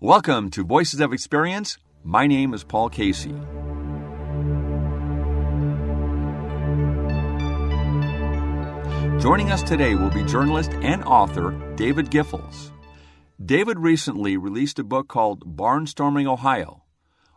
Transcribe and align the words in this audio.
Welcome 0.00 0.50
to 0.50 0.62
Voices 0.62 1.00
of 1.00 1.12
Experience. 1.12 1.76
My 2.04 2.28
name 2.28 2.54
is 2.54 2.62
Paul 2.62 2.88
Casey. 2.88 3.34
Joining 9.20 9.50
us 9.50 9.60
today 9.64 9.96
will 9.96 10.10
be 10.10 10.22
journalist 10.22 10.70
and 10.82 11.02
author 11.02 11.50
David 11.74 12.12
Giffels. 12.12 12.70
David 13.44 13.80
recently 13.80 14.36
released 14.36 14.78
a 14.78 14.84
book 14.84 15.08
called 15.08 15.56
Barnstorming 15.56 16.28
Ohio. 16.28 16.84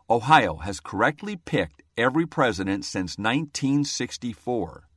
Ohio 0.07 0.57
has 0.57 0.79
correctly 0.79 1.37
picked 1.37 1.81
every 1.97 2.27
president 2.27 2.85
since 2.85 3.17
1964. 3.17 4.87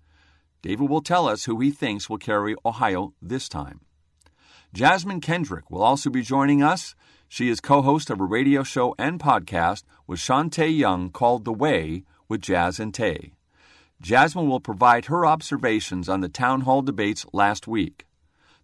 David 0.60 0.90
will 0.90 1.00
tell 1.00 1.26
us 1.26 1.46
who 1.46 1.58
he 1.60 1.70
thinks 1.70 2.10
will 2.10 2.18
carry 2.18 2.56
Ohio 2.66 3.14
this 3.22 3.48
time. 3.48 3.80
Jasmine 4.74 5.22
Kendrick 5.22 5.70
will 5.70 5.82
also 5.82 6.10
be 6.10 6.20
joining 6.20 6.62
us. 6.62 6.94
She 7.34 7.48
is 7.48 7.60
co 7.60 7.82
host 7.82 8.10
of 8.10 8.20
a 8.20 8.24
radio 8.24 8.62
show 8.62 8.94
and 8.96 9.18
podcast 9.18 9.82
with 10.06 10.20
Shantae 10.20 10.78
Young 10.78 11.10
called 11.10 11.44
The 11.44 11.52
Way 11.52 12.04
with 12.28 12.40
Jazz 12.40 12.78
and 12.78 12.94
Tay. 12.94 13.32
Jasmine 14.00 14.48
will 14.48 14.60
provide 14.60 15.06
her 15.06 15.26
observations 15.26 16.08
on 16.08 16.20
the 16.20 16.28
town 16.28 16.60
hall 16.60 16.80
debates 16.80 17.26
last 17.32 17.66
week. 17.66 18.06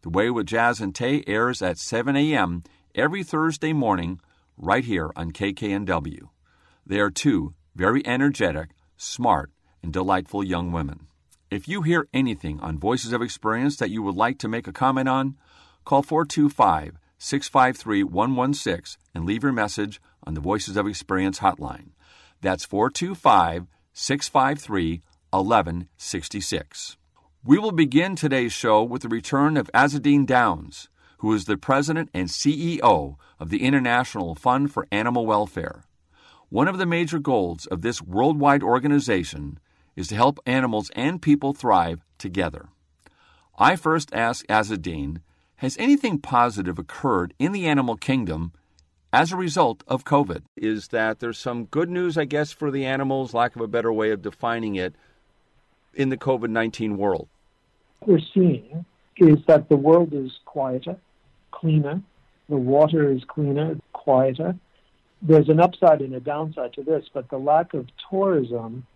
The 0.02 0.08
Way 0.08 0.30
with 0.30 0.46
Jazz 0.46 0.80
and 0.80 0.94
Tay 0.94 1.24
airs 1.26 1.62
at 1.62 1.78
7 1.78 2.14
a.m. 2.14 2.62
every 2.94 3.24
Thursday 3.24 3.72
morning 3.72 4.20
right 4.56 4.84
here 4.84 5.10
on 5.16 5.32
KKNW. 5.32 6.28
They 6.86 7.00
are 7.00 7.10
two 7.10 7.54
very 7.74 8.06
energetic, 8.06 8.68
smart, 8.96 9.50
and 9.82 9.92
delightful 9.92 10.44
young 10.44 10.70
women. 10.70 11.08
If 11.50 11.66
you 11.66 11.82
hear 11.82 12.06
anything 12.14 12.60
on 12.60 12.78
Voices 12.78 13.12
of 13.12 13.20
Experience 13.20 13.78
that 13.78 13.90
you 13.90 14.00
would 14.04 14.14
like 14.14 14.38
to 14.38 14.46
make 14.46 14.68
a 14.68 14.72
comment 14.72 15.08
on, 15.08 15.36
call 15.84 16.04
425 16.04 16.99
653 17.22 18.02
116 18.02 18.98
and 19.14 19.26
leave 19.26 19.42
your 19.42 19.52
message 19.52 20.00
on 20.24 20.32
the 20.32 20.40
Voices 20.40 20.78
of 20.78 20.86
Experience 20.86 21.40
hotline. 21.40 21.90
That's 22.40 22.64
425 22.64 23.66
653 23.92 25.02
1166. 25.30 26.96
We 27.44 27.58
will 27.58 27.72
begin 27.72 28.16
today's 28.16 28.54
show 28.54 28.82
with 28.82 29.02
the 29.02 29.08
return 29.08 29.58
of 29.58 29.70
Azzedine 29.74 30.24
Downes, 30.24 30.88
who 31.18 31.34
is 31.34 31.44
the 31.44 31.58
president 31.58 32.08
and 32.14 32.28
CEO 32.28 33.16
of 33.38 33.50
the 33.50 33.64
International 33.64 34.34
Fund 34.34 34.72
for 34.72 34.86
Animal 34.90 35.26
Welfare. 35.26 35.84
One 36.48 36.68
of 36.68 36.78
the 36.78 36.86
major 36.86 37.18
goals 37.18 37.66
of 37.66 37.82
this 37.82 38.00
worldwide 38.00 38.62
organization 38.62 39.58
is 39.94 40.08
to 40.08 40.14
help 40.14 40.40
animals 40.46 40.90
and 40.96 41.20
people 41.20 41.52
thrive 41.52 42.02
together. 42.16 42.70
I 43.58 43.76
first 43.76 44.08
asked 44.14 44.46
Azzedine, 44.48 45.20
has 45.60 45.76
anything 45.78 46.18
positive 46.18 46.78
occurred 46.78 47.34
in 47.38 47.52
the 47.52 47.66
animal 47.66 47.94
kingdom 47.94 48.50
as 49.12 49.30
a 49.30 49.36
result 49.36 49.84
of 49.86 50.06
COVID? 50.06 50.42
Is 50.56 50.88
that 50.88 51.18
there's 51.18 51.38
some 51.38 51.66
good 51.66 51.90
news, 51.90 52.16
I 52.16 52.24
guess, 52.24 52.50
for 52.50 52.70
the 52.70 52.86
animals, 52.86 53.34
lack 53.34 53.56
of 53.56 53.60
a 53.60 53.68
better 53.68 53.92
way 53.92 54.10
of 54.10 54.22
defining 54.22 54.76
it, 54.76 54.94
in 55.92 56.08
the 56.08 56.16
COVID 56.16 56.48
19 56.48 56.96
world? 56.96 57.28
What 57.98 58.08
we're 58.08 58.20
seeing 58.32 58.86
is 59.18 59.36
that 59.48 59.68
the 59.68 59.76
world 59.76 60.14
is 60.14 60.30
quieter, 60.46 60.96
cleaner, 61.50 62.00
the 62.48 62.56
water 62.56 63.12
is 63.12 63.22
cleaner, 63.24 63.76
quieter. 63.92 64.56
There's 65.20 65.50
an 65.50 65.60
upside 65.60 66.00
and 66.00 66.14
a 66.14 66.20
downside 66.20 66.72
to 66.74 66.82
this, 66.82 67.04
but 67.12 67.28
the 67.28 67.36
lack 67.36 67.74
of 67.74 67.86
tourism 68.08 68.86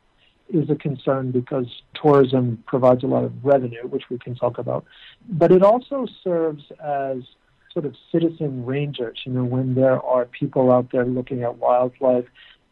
is 0.49 0.69
a 0.71 0.75
concern 0.75 1.31
because 1.31 1.67
tourism 1.95 2.63
provides 2.67 3.03
a 3.03 3.07
lot 3.07 3.25
of 3.25 3.33
revenue, 3.45 3.87
which 3.89 4.05
we 4.11 4.19
can 4.19 4.35
talk 4.35 4.59
about. 4.59 4.85
But 5.29 5.53
it 5.53 5.63
also 5.63 6.07
serves 6.23 6.63
as 6.83 7.23
sort 7.73 7.87
of 7.87 7.97
citizen 8.13 8.65
rangers. 8.65 9.21
You 9.25 9.33
know, 9.33 9.45
when 9.45 9.75
there 9.75 10.03
are 10.03 10.27
people 10.27 10.71
out 10.71 10.91
there 10.93 11.05
looking 11.05 11.43
at 11.43 11.57
wildlife, 11.59 12.27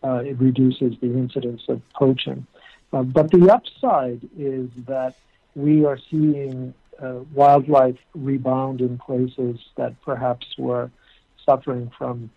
uh, 0.04 0.22
it 0.24 0.38
reduces 0.38 0.94
the 1.00 1.12
incidence 1.12 1.62
of 1.68 1.80
poaching. 1.94 2.46
Uh, 2.92 3.02
but 3.02 3.30
the 3.30 3.50
upside 3.52 4.28
is 4.38 4.68
that 4.86 5.14
we 5.54 5.84
are 5.84 5.98
seeing 6.10 6.74
uh, 7.02 7.20
wildlife 7.34 7.98
rebound 8.14 8.80
in 8.80 8.98
places 8.98 9.58
that 9.76 10.00
perhaps 10.02 10.46
were 10.58 10.90
suffering 11.44 11.90
from 11.96 12.30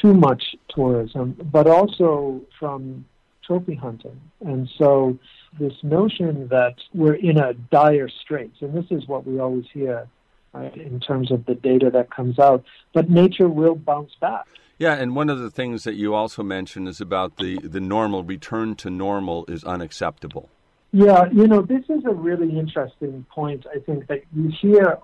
too 0.00 0.14
much 0.14 0.56
tourism, 0.68 1.36
but 1.52 1.66
also 1.66 2.40
from 2.58 3.04
trophy 3.48 3.74
hunting. 3.74 4.20
And 4.44 4.68
so, 4.78 5.18
this 5.58 5.72
notion 5.82 6.46
that 6.48 6.76
we're 6.94 7.14
in 7.14 7.38
a 7.38 7.54
dire 7.54 8.08
straits, 8.08 8.58
and 8.60 8.74
this 8.74 8.84
is 8.90 9.08
what 9.08 9.26
we 9.26 9.40
always 9.40 9.64
hear 9.72 10.06
right, 10.52 10.76
in 10.76 11.00
terms 11.00 11.32
of 11.32 11.46
the 11.46 11.54
data 11.54 11.90
that 11.90 12.10
comes 12.10 12.38
out, 12.38 12.62
but 12.92 13.10
nature 13.10 13.48
will 13.48 13.74
bounce 13.74 14.12
back. 14.20 14.46
Yeah, 14.78 14.94
and 14.94 15.16
one 15.16 15.28
of 15.30 15.40
the 15.40 15.50
things 15.50 15.82
that 15.84 15.94
you 15.94 16.14
also 16.14 16.42
mentioned 16.42 16.86
is 16.86 17.00
about 17.00 17.38
the, 17.38 17.58
the 17.58 17.80
normal 17.80 18.22
return 18.22 18.76
to 18.76 18.90
normal 18.90 19.44
is 19.48 19.64
unacceptable. 19.64 20.48
Yeah, 20.92 21.24
you 21.32 21.48
know, 21.48 21.62
this 21.62 21.84
is 21.88 22.04
a 22.06 22.14
really 22.14 22.56
interesting 22.56 23.26
point. 23.34 23.66
I 23.74 23.80
think 23.80 24.06
that 24.06 24.22
you 24.34 24.52
hear 24.60 24.98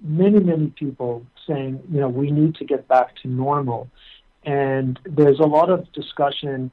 many, 0.00 0.40
many 0.40 0.68
people 0.68 1.26
saying, 1.46 1.82
you 1.90 2.00
know, 2.00 2.08
we 2.08 2.30
need 2.30 2.54
to 2.56 2.64
get 2.64 2.88
back 2.88 3.16
to 3.22 3.28
normal. 3.28 3.88
And 4.44 4.98
there's 5.04 5.40
a 5.40 5.46
lot 5.46 5.68
of 5.68 5.92
discussion 5.92 6.70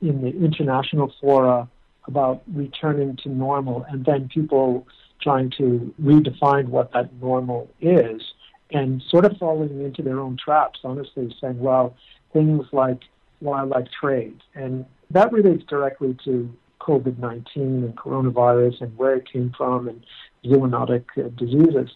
in 0.00 0.22
the 0.22 0.28
international 0.28 1.12
fora 1.20 1.68
about 2.06 2.42
returning 2.52 3.16
to 3.16 3.28
normal, 3.28 3.84
and 3.88 4.04
then 4.04 4.28
people 4.28 4.86
trying 5.20 5.50
to 5.50 5.92
redefine 6.00 6.68
what 6.68 6.92
that 6.92 7.12
normal 7.20 7.68
is 7.80 8.22
and 8.70 9.02
sort 9.08 9.24
of 9.24 9.36
falling 9.38 9.80
into 9.84 10.02
their 10.02 10.20
own 10.20 10.36
traps, 10.36 10.80
honestly, 10.84 11.34
saying, 11.40 11.58
well, 11.58 11.96
things 12.32 12.66
like 12.72 13.02
wildlife 13.40 13.88
trade. 14.00 14.40
And 14.54 14.84
that 15.10 15.32
relates 15.32 15.64
directly 15.64 16.16
to 16.24 16.52
COVID 16.80 17.18
19 17.18 17.62
and 17.62 17.96
coronavirus 17.96 18.80
and 18.80 18.96
where 18.96 19.16
it 19.16 19.30
came 19.30 19.52
from 19.56 19.88
and 19.88 20.04
zoonotic 20.44 21.04
uh, 21.16 21.28
diseases. 21.36 21.90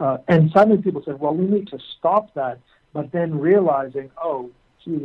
Uh, 0.00 0.18
and 0.28 0.50
suddenly 0.52 0.82
people 0.82 1.02
said, 1.04 1.20
well, 1.20 1.34
we 1.34 1.46
need 1.46 1.68
to 1.68 1.78
stop 1.98 2.32
that. 2.34 2.58
But 2.92 3.12
then 3.12 3.38
realizing, 3.38 4.10
oh, 4.22 4.50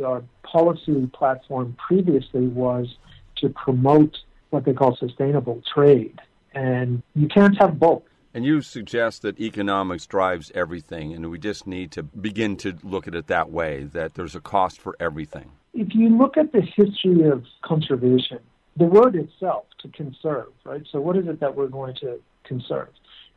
our 0.02 0.18
uh, 0.18 0.22
policy 0.42 1.06
platform 1.12 1.76
previously 1.78 2.46
was 2.46 2.96
to 3.36 3.48
promote 3.48 4.16
what 4.50 4.64
they 4.64 4.72
call 4.72 4.96
sustainable 4.96 5.62
trade. 5.72 6.20
And 6.52 7.02
you 7.14 7.28
can't 7.28 7.56
have 7.58 7.78
both. 7.78 8.02
And 8.32 8.44
you 8.44 8.60
suggest 8.60 9.22
that 9.22 9.40
economics 9.40 10.06
drives 10.06 10.52
everything, 10.54 11.12
and 11.12 11.30
we 11.30 11.38
just 11.38 11.66
need 11.66 11.90
to 11.92 12.02
begin 12.02 12.56
to 12.58 12.76
look 12.84 13.08
at 13.08 13.14
it 13.14 13.26
that 13.26 13.50
way 13.50 13.84
that 13.84 14.14
there's 14.14 14.36
a 14.36 14.40
cost 14.40 14.80
for 14.80 14.96
everything. 15.00 15.50
If 15.74 15.94
you 15.94 16.08
look 16.16 16.36
at 16.36 16.52
the 16.52 16.60
history 16.60 17.28
of 17.28 17.44
conservation, 17.62 18.38
the 18.76 18.84
word 18.84 19.16
itself, 19.16 19.64
to 19.80 19.88
conserve, 19.88 20.48
right? 20.64 20.82
So, 20.92 21.00
what 21.00 21.16
is 21.16 21.26
it 21.26 21.40
that 21.40 21.56
we're 21.56 21.68
going 21.68 21.96
to 21.96 22.20
conserve? 22.44 22.88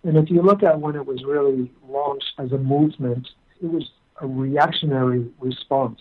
And 0.04 0.18
if 0.18 0.30
you 0.30 0.42
look 0.42 0.62
at 0.62 0.80
when 0.80 0.96
it 0.96 1.06
was 1.06 1.24
really 1.24 1.72
launched 1.88 2.34
as 2.38 2.52
a 2.52 2.58
movement, 2.58 3.28
it 3.62 3.72
was 3.72 3.90
a 4.22 4.28
reactionary 4.28 5.28
response. 5.40 6.00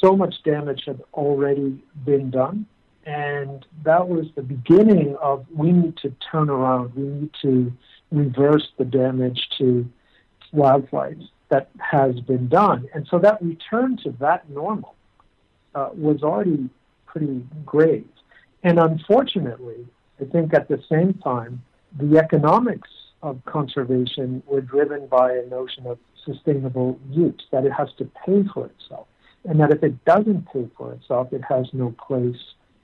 So 0.00 0.16
much 0.16 0.42
damage 0.44 0.84
had 0.86 1.02
already 1.14 1.82
been 2.04 2.30
done. 2.30 2.66
And 3.04 3.64
that 3.84 4.08
was 4.08 4.26
the 4.34 4.42
beginning 4.42 5.16
of 5.22 5.46
we 5.54 5.72
need 5.72 5.96
to 5.98 6.12
turn 6.30 6.50
around. 6.50 6.94
We 6.94 7.04
need 7.04 7.30
to 7.42 7.72
reverse 8.12 8.68
the 8.76 8.84
damage 8.84 9.48
to 9.58 9.88
wildlife 10.52 11.16
that 11.48 11.70
has 11.78 12.20
been 12.20 12.48
done. 12.48 12.88
And 12.94 13.06
so 13.10 13.18
that 13.18 13.40
return 13.42 13.96
to 14.04 14.10
that 14.20 14.48
normal 14.50 14.94
uh, 15.74 15.90
was 15.94 16.22
already 16.22 16.68
pretty 17.06 17.46
grave. 17.64 18.08
And 18.62 18.78
unfortunately, 18.78 19.86
I 20.20 20.24
think 20.24 20.52
at 20.52 20.68
the 20.68 20.82
same 20.90 21.14
time, 21.14 21.62
the 21.98 22.18
economics 22.18 22.90
of 23.22 23.40
conservation 23.46 24.42
were 24.46 24.60
driven 24.60 25.06
by 25.06 25.32
a 25.32 25.46
notion 25.46 25.86
of 25.86 25.98
sustainable 26.24 26.98
use, 27.10 27.40
that 27.50 27.64
it 27.64 27.72
has 27.72 27.88
to 27.98 28.04
pay 28.26 28.44
for 28.52 28.66
itself. 28.66 29.06
And 29.44 29.60
that 29.60 29.70
if 29.70 29.82
it 29.82 30.04
doesn't 30.04 30.46
pay 30.52 30.68
for 30.76 30.92
itself, 30.92 31.32
it 31.32 31.42
has 31.48 31.66
no 31.72 31.94
place 32.06 32.36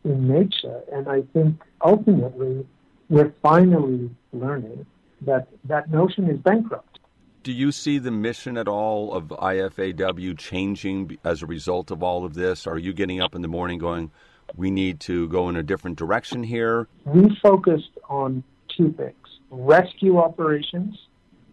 in 0.04 0.28
nature. 0.28 0.82
And 0.92 1.08
I 1.08 1.22
think 1.32 1.60
ultimately, 1.84 2.66
we're 3.08 3.34
finally 3.42 4.10
learning 4.32 4.86
that 5.22 5.48
that 5.64 5.90
notion 5.90 6.28
is 6.30 6.38
bankrupt. 6.38 7.00
Do 7.42 7.52
you 7.52 7.72
see 7.72 7.98
the 7.98 8.10
mission 8.10 8.56
at 8.56 8.68
all 8.68 9.12
of 9.12 9.24
IFAW 9.24 10.38
changing 10.38 11.18
as 11.24 11.42
a 11.42 11.46
result 11.46 11.90
of 11.90 12.02
all 12.02 12.24
of 12.24 12.34
this? 12.34 12.66
Are 12.66 12.78
you 12.78 12.94
getting 12.94 13.20
up 13.20 13.34
in 13.34 13.42
the 13.42 13.48
morning 13.48 13.78
going, 13.78 14.10
we 14.56 14.70
need 14.70 15.00
to 15.00 15.28
go 15.28 15.48
in 15.50 15.56
a 15.56 15.62
different 15.62 15.98
direction 15.98 16.42
here? 16.42 16.88
We 17.04 17.36
focused 17.42 17.90
on 18.08 18.42
two 18.74 18.92
things 18.92 19.14
rescue 19.50 20.18
operations 20.18 20.98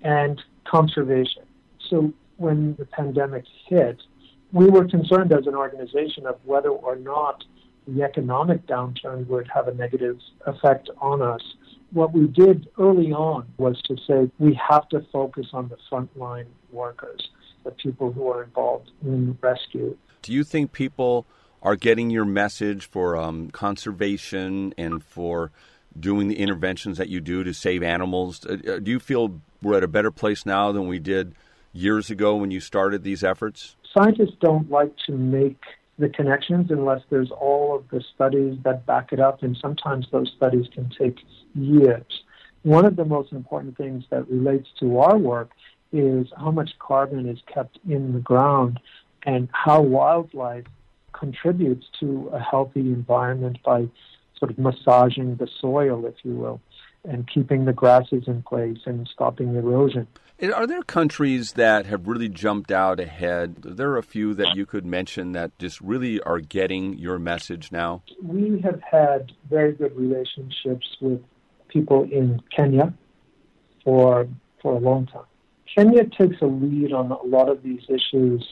and 0.01 0.41
conservation. 0.65 1.43
So 1.89 2.13
when 2.37 2.75
the 2.75 2.85
pandemic 2.85 3.43
hit, 3.67 4.01
we 4.53 4.65
were 4.65 4.85
concerned 4.85 5.31
as 5.31 5.47
an 5.47 5.55
organization 5.55 6.25
of 6.25 6.37
whether 6.43 6.69
or 6.69 6.95
not 6.95 7.43
the 7.87 8.03
economic 8.03 8.65
downturn 8.67 9.25
would 9.27 9.47
have 9.53 9.67
a 9.67 9.73
negative 9.73 10.19
effect 10.45 10.89
on 10.99 11.21
us 11.21 11.41
what 11.91 12.13
we 12.13 12.27
did 12.27 12.67
early 12.79 13.11
on 13.11 13.47
was 13.57 13.81
to 13.83 13.97
say 14.07 14.31
we 14.39 14.59
have 14.69 14.87
to 14.89 15.05
focus 15.11 15.47
on 15.53 15.69
the 15.69 15.77
frontline 15.91 16.47
workers. 16.71 17.29
the 17.63 17.71
people 17.71 18.11
who 18.11 18.27
are 18.27 18.43
involved 18.43 18.89
in 19.03 19.37
rescue. 19.39 19.95
Do 20.23 20.33
you 20.33 20.43
think 20.43 20.71
people 20.71 21.27
are 21.61 21.75
getting 21.75 22.09
your 22.09 22.25
message 22.25 22.87
for 22.87 23.15
um, 23.15 23.51
conservation 23.51 24.73
and 24.79 25.03
for 25.03 25.51
doing 25.99 26.27
the 26.27 26.39
interventions 26.39 26.97
that 26.97 27.07
you 27.07 27.19
do 27.19 27.43
to 27.43 27.53
save 27.53 27.83
animals? 27.83 28.43
Uh, 28.47 28.53
uh, 28.53 28.79
do 28.79 28.89
you 28.89 28.99
feel 28.99 29.39
we're 29.61 29.77
at 29.77 29.83
a 29.83 29.87
better 29.87 30.09
place 30.09 30.43
now 30.43 30.71
than 30.71 30.87
we 30.87 30.97
did 30.97 31.35
years 31.73 32.09
ago 32.09 32.35
when 32.35 32.51
you 32.51 32.59
started 32.59 33.03
these 33.03 33.23
efforts? 33.23 33.75
Scientists 33.93 34.35
don't 34.39 34.69
like 34.69 34.95
to 35.05 35.13
make 35.13 35.61
the 35.99 36.09
connections 36.09 36.71
unless 36.71 37.01
there's 37.09 37.31
all 37.31 37.75
of 37.75 37.87
the 37.89 38.03
studies 38.15 38.57
that 38.63 38.85
back 38.85 39.13
it 39.13 39.19
up, 39.19 39.43
and 39.43 39.57
sometimes 39.61 40.07
those 40.11 40.31
studies 40.35 40.65
can 40.73 40.89
take 40.97 41.19
years. 41.55 42.23
One 42.63 42.85
of 42.85 42.95
the 42.95 43.05
most 43.05 43.31
important 43.31 43.77
things 43.77 44.03
that 44.09 44.29
relates 44.29 44.69
to 44.79 44.99
our 44.99 45.17
work 45.17 45.51
is 45.91 46.27
how 46.37 46.51
much 46.51 46.71
carbon 46.79 47.27
is 47.27 47.39
kept 47.53 47.79
in 47.87 48.13
the 48.13 48.19
ground 48.19 48.79
and 49.23 49.49
how 49.51 49.81
wildlife 49.81 50.65
contributes 51.13 51.85
to 51.99 52.29
a 52.33 52.39
healthy 52.39 52.79
environment 52.79 53.59
by 53.63 53.87
sort 54.37 54.51
of 54.51 54.57
massaging 54.57 55.35
the 55.35 55.47
soil, 55.59 56.05
if 56.05 56.15
you 56.23 56.35
will, 56.35 56.61
and 57.03 57.29
keeping 57.29 57.65
the 57.65 57.73
grasses 57.73 58.23
in 58.27 58.41
place 58.43 58.79
and 58.85 59.07
stopping 59.07 59.55
erosion. 59.55 60.07
Are 60.41 60.65
there 60.65 60.81
countries 60.81 61.53
that 61.53 61.85
have 61.85 62.07
really 62.07 62.27
jumped 62.27 62.71
out 62.71 62.99
ahead? 62.99 63.57
There 63.61 63.91
are 63.91 63.97
a 63.99 64.03
few 64.03 64.33
that 64.33 64.55
you 64.55 64.65
could 64.65 64.87
mention 64.87 65.33
that 65.33 65.57
just 65.59 65.79
really 65.79 66.19
are 66.21 66.39
getting 66.39 66.97
your 66.97 67.19
message 67.19 67.71
now? 67.71 68.01
We 68.23 68.59
have 68.61 68.81
had 68.81 69.33
very 69.47 69.73
good 69.73 69.95
relationships 69.95 70.97
with 70.99 71.21
people 71.67 72.03
in 72.11 72.41
Kenya 72.55 72.91
for 73.83 74.27
for 74.63 74.73
a 74.73 74.79
long 74.79 75.05
time. 75.05 75.25
Kenya 75.75 76.05
takes 76.05 76.41
a 76.41 76.47
lead 76.47 76.91
on 76.91 77.11
a 77.11 77.21
lot 77.21 77.47
of 77.47 77.61
these 77.61 77.83
issues 77.87 78.43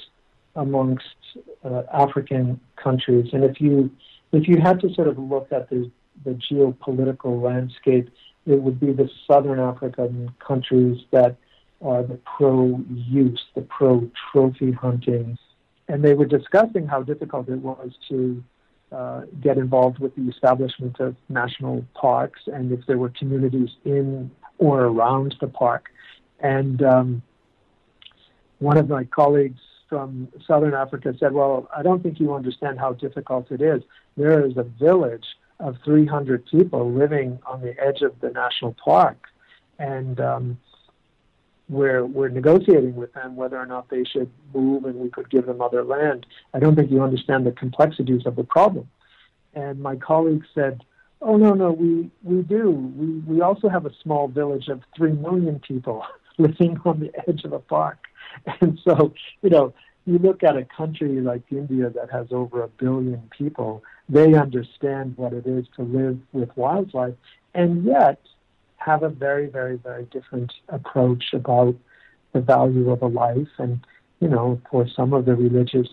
amongst 0.56 1.16
uh, 1.64 1.84
African 1.92 2.60
countries, 2.76 3.30
and 3.34 3.44
if 3.44 3.60
you 3.60 3.90
if 4.32 4.48
you 4.48 4.58
had 4.62 4.80
to 4.82 4.94
sort 4.94 5.08
of 5.08 5.18
look 5.18 5.52
at 5.52 5.72
the 5.72 5.90
the 6.24 6.40
geopolitical 6.52 7.42
landscape, 7.42 8.10
it 8.46 8.62
would 8.62 8.80
be 8.80 8.92
the 8.92 9.10
southern 9.26 9.60
African 9.60 10.32
countries 10.40 11.00
that 11.12 11.36
are 11.82 12.04
the 12.04 12.20
pro 12.38 12.82
use, 12.90 13.42
the 13.56 13.62
pro 13.62 14.10
trophy 14.32 14.72
hunting. 14.72 15.38
And 15.88 16.04
they 16.04 16.14
were 16.14 16.26
discussing 16.26 16.88
how 16.88 17.02
difficult 17.04 17.50
it 17.50 17.60
was 17.60 17.92
to 18.10 18.44
uh, 18.92 19.22
get 19.42 19.58
involved 19.58 20.00
with 20.00 20.16
the 20.16 20.28
establishment 20.30 21.00
of 21.00 21.16
national 21.30 21.86
parks 21.94 22.42
and 22.48 22.72
if 22.72 22.86
there 22.88 22.98
were 22.98 23.10
communities 23.10 23.70
in 23.86 24.32
or 24.58 24.86
around 24.86 25.36
the 25.40 25.48
park. 25.48 25.90
And 26.40 26.82
um, 26.84 27.22
one 28.60 28.78
of 28.78 28.90
my 28.90 29.04
colleagues 29.06 29.60
from 29.88 30.28
Southern 30.46 30.74
Africa 30.74 31.14
said, 31.20 31.34
Well, 31.34 31.68
I 31.76 31.82
don't 31.82 32.04
think 32.04 32.20
you 32.20 32.34
understand 32.34 32.80
how 32.80 32.94
difficult 32.94 33.52
it 33.52 33.62
is. 33.62 33.82
There 34.16 34.46
is 34.46 34.58
a 34.58 34.64
village 34.64 35.26
of 35.60 35.78
300 35.84 36.46
people 36.46 36.92
living 36.92 37.40
on 37.46 37.62
the 37.62 37.76
edge 37.84 38.02
of 38.02 38.20
the 38.22 38.30
national 38.30 38.76
park. 38.84 39.18
And 39.78 40.20
um, 40.20 40.60
we're, 41.70 42.06
we're 42.06 42.30
negotiating 42.30 42.96
with 42.96 43.14
them 43.14 43.36
whether 43.36 43.58
or 43.58 43.66
not 43.66 43.90
they 43.90 44.04
should 44.04 44.30
move 44.54 44.86
and 44.86 44.96
we 44.96 45.10
could 45.10 45.30
give 45.30 45.46
them 45.46 45.62
other 45.62 45.84
land. 45.84 46.26
I 46.54 46.60
don't 46.60 46.76
think 46.76 46.92
you 46.92 47.04
understand 47.04 47.46
the 47.46 47.52
complexities 47.52 48.26
of 48.26 48.36
the 48.36 48.44
problem. 48.44 48.90
And 49.54 49.80
my 49.80 49.96
colleague 49.96 50.44
said, 50.54 50.84
Oh, 51.22 51.36
no, 51.36 51.54
no, 51.54 51.74
we, 51.74 52.10
we 52.24 52.44
do. 52.44 52.72
We, 52.72 53.36
we 53.36 53.42
also 53.42 53.68
have 53.68 53.86
a 53.86 53.92
small 54.02 54.30
village 54.30 54.70
of 54.70 54.82
3 54.96 55.12
million 55.14 55.60
people 55.60 56.06
living 56.38 56.80
on 56.86 57.02
the 57.02 57.12
edge 57.28 57.44
of 57.44 57.52
a 57.52 57.60
park. 57.60 57.98
And 58.62 58.80
so, 58.86 59.14
you 59.42 59.50
know, 59.50 59.74
you 60.06 60.18
look 60.18 60.44
at 60.44 60.56
a 60.56 60.66
country 60.66 61.20
like 61.20 61.44
India 61.52 61.90
that 61.90 62.10
has 62.12 62.28
over 62.32 62.64
a 62.64 62.68
billion 62.68 63.22
people, 63.38 63.84
they 64.08 64.34
understand 64.34 65.18
what 65.18 65.34
it 65.34 65.46
is 65.46 65.66
to 65.76 65.84
live 65.84 66.20
with 66.32 66.56
wildlife. 66.56 67.16
And 67.54 67.84
yet, 67.84 68.20
have 68.80 69.04
a 69.04 69.10
very, 69.10 69.48
very, 69.48 69.78
very 69.78 70.06
different 70.06 70.54
approach 70.70 71.26
about 71.34 71.76
the 72.34 72.42
value 72.42 72.90
of 72.90 73.02
a 73.02 73.08
life. 73.08 73.48
And, 73.58 73.86
you 74.20 74.28
know, 74.28 74.62
for 74.72 74.88
some 74.88 75.14
of 75.14 75.26
the 75.26 75.36
religious 75.36 75.88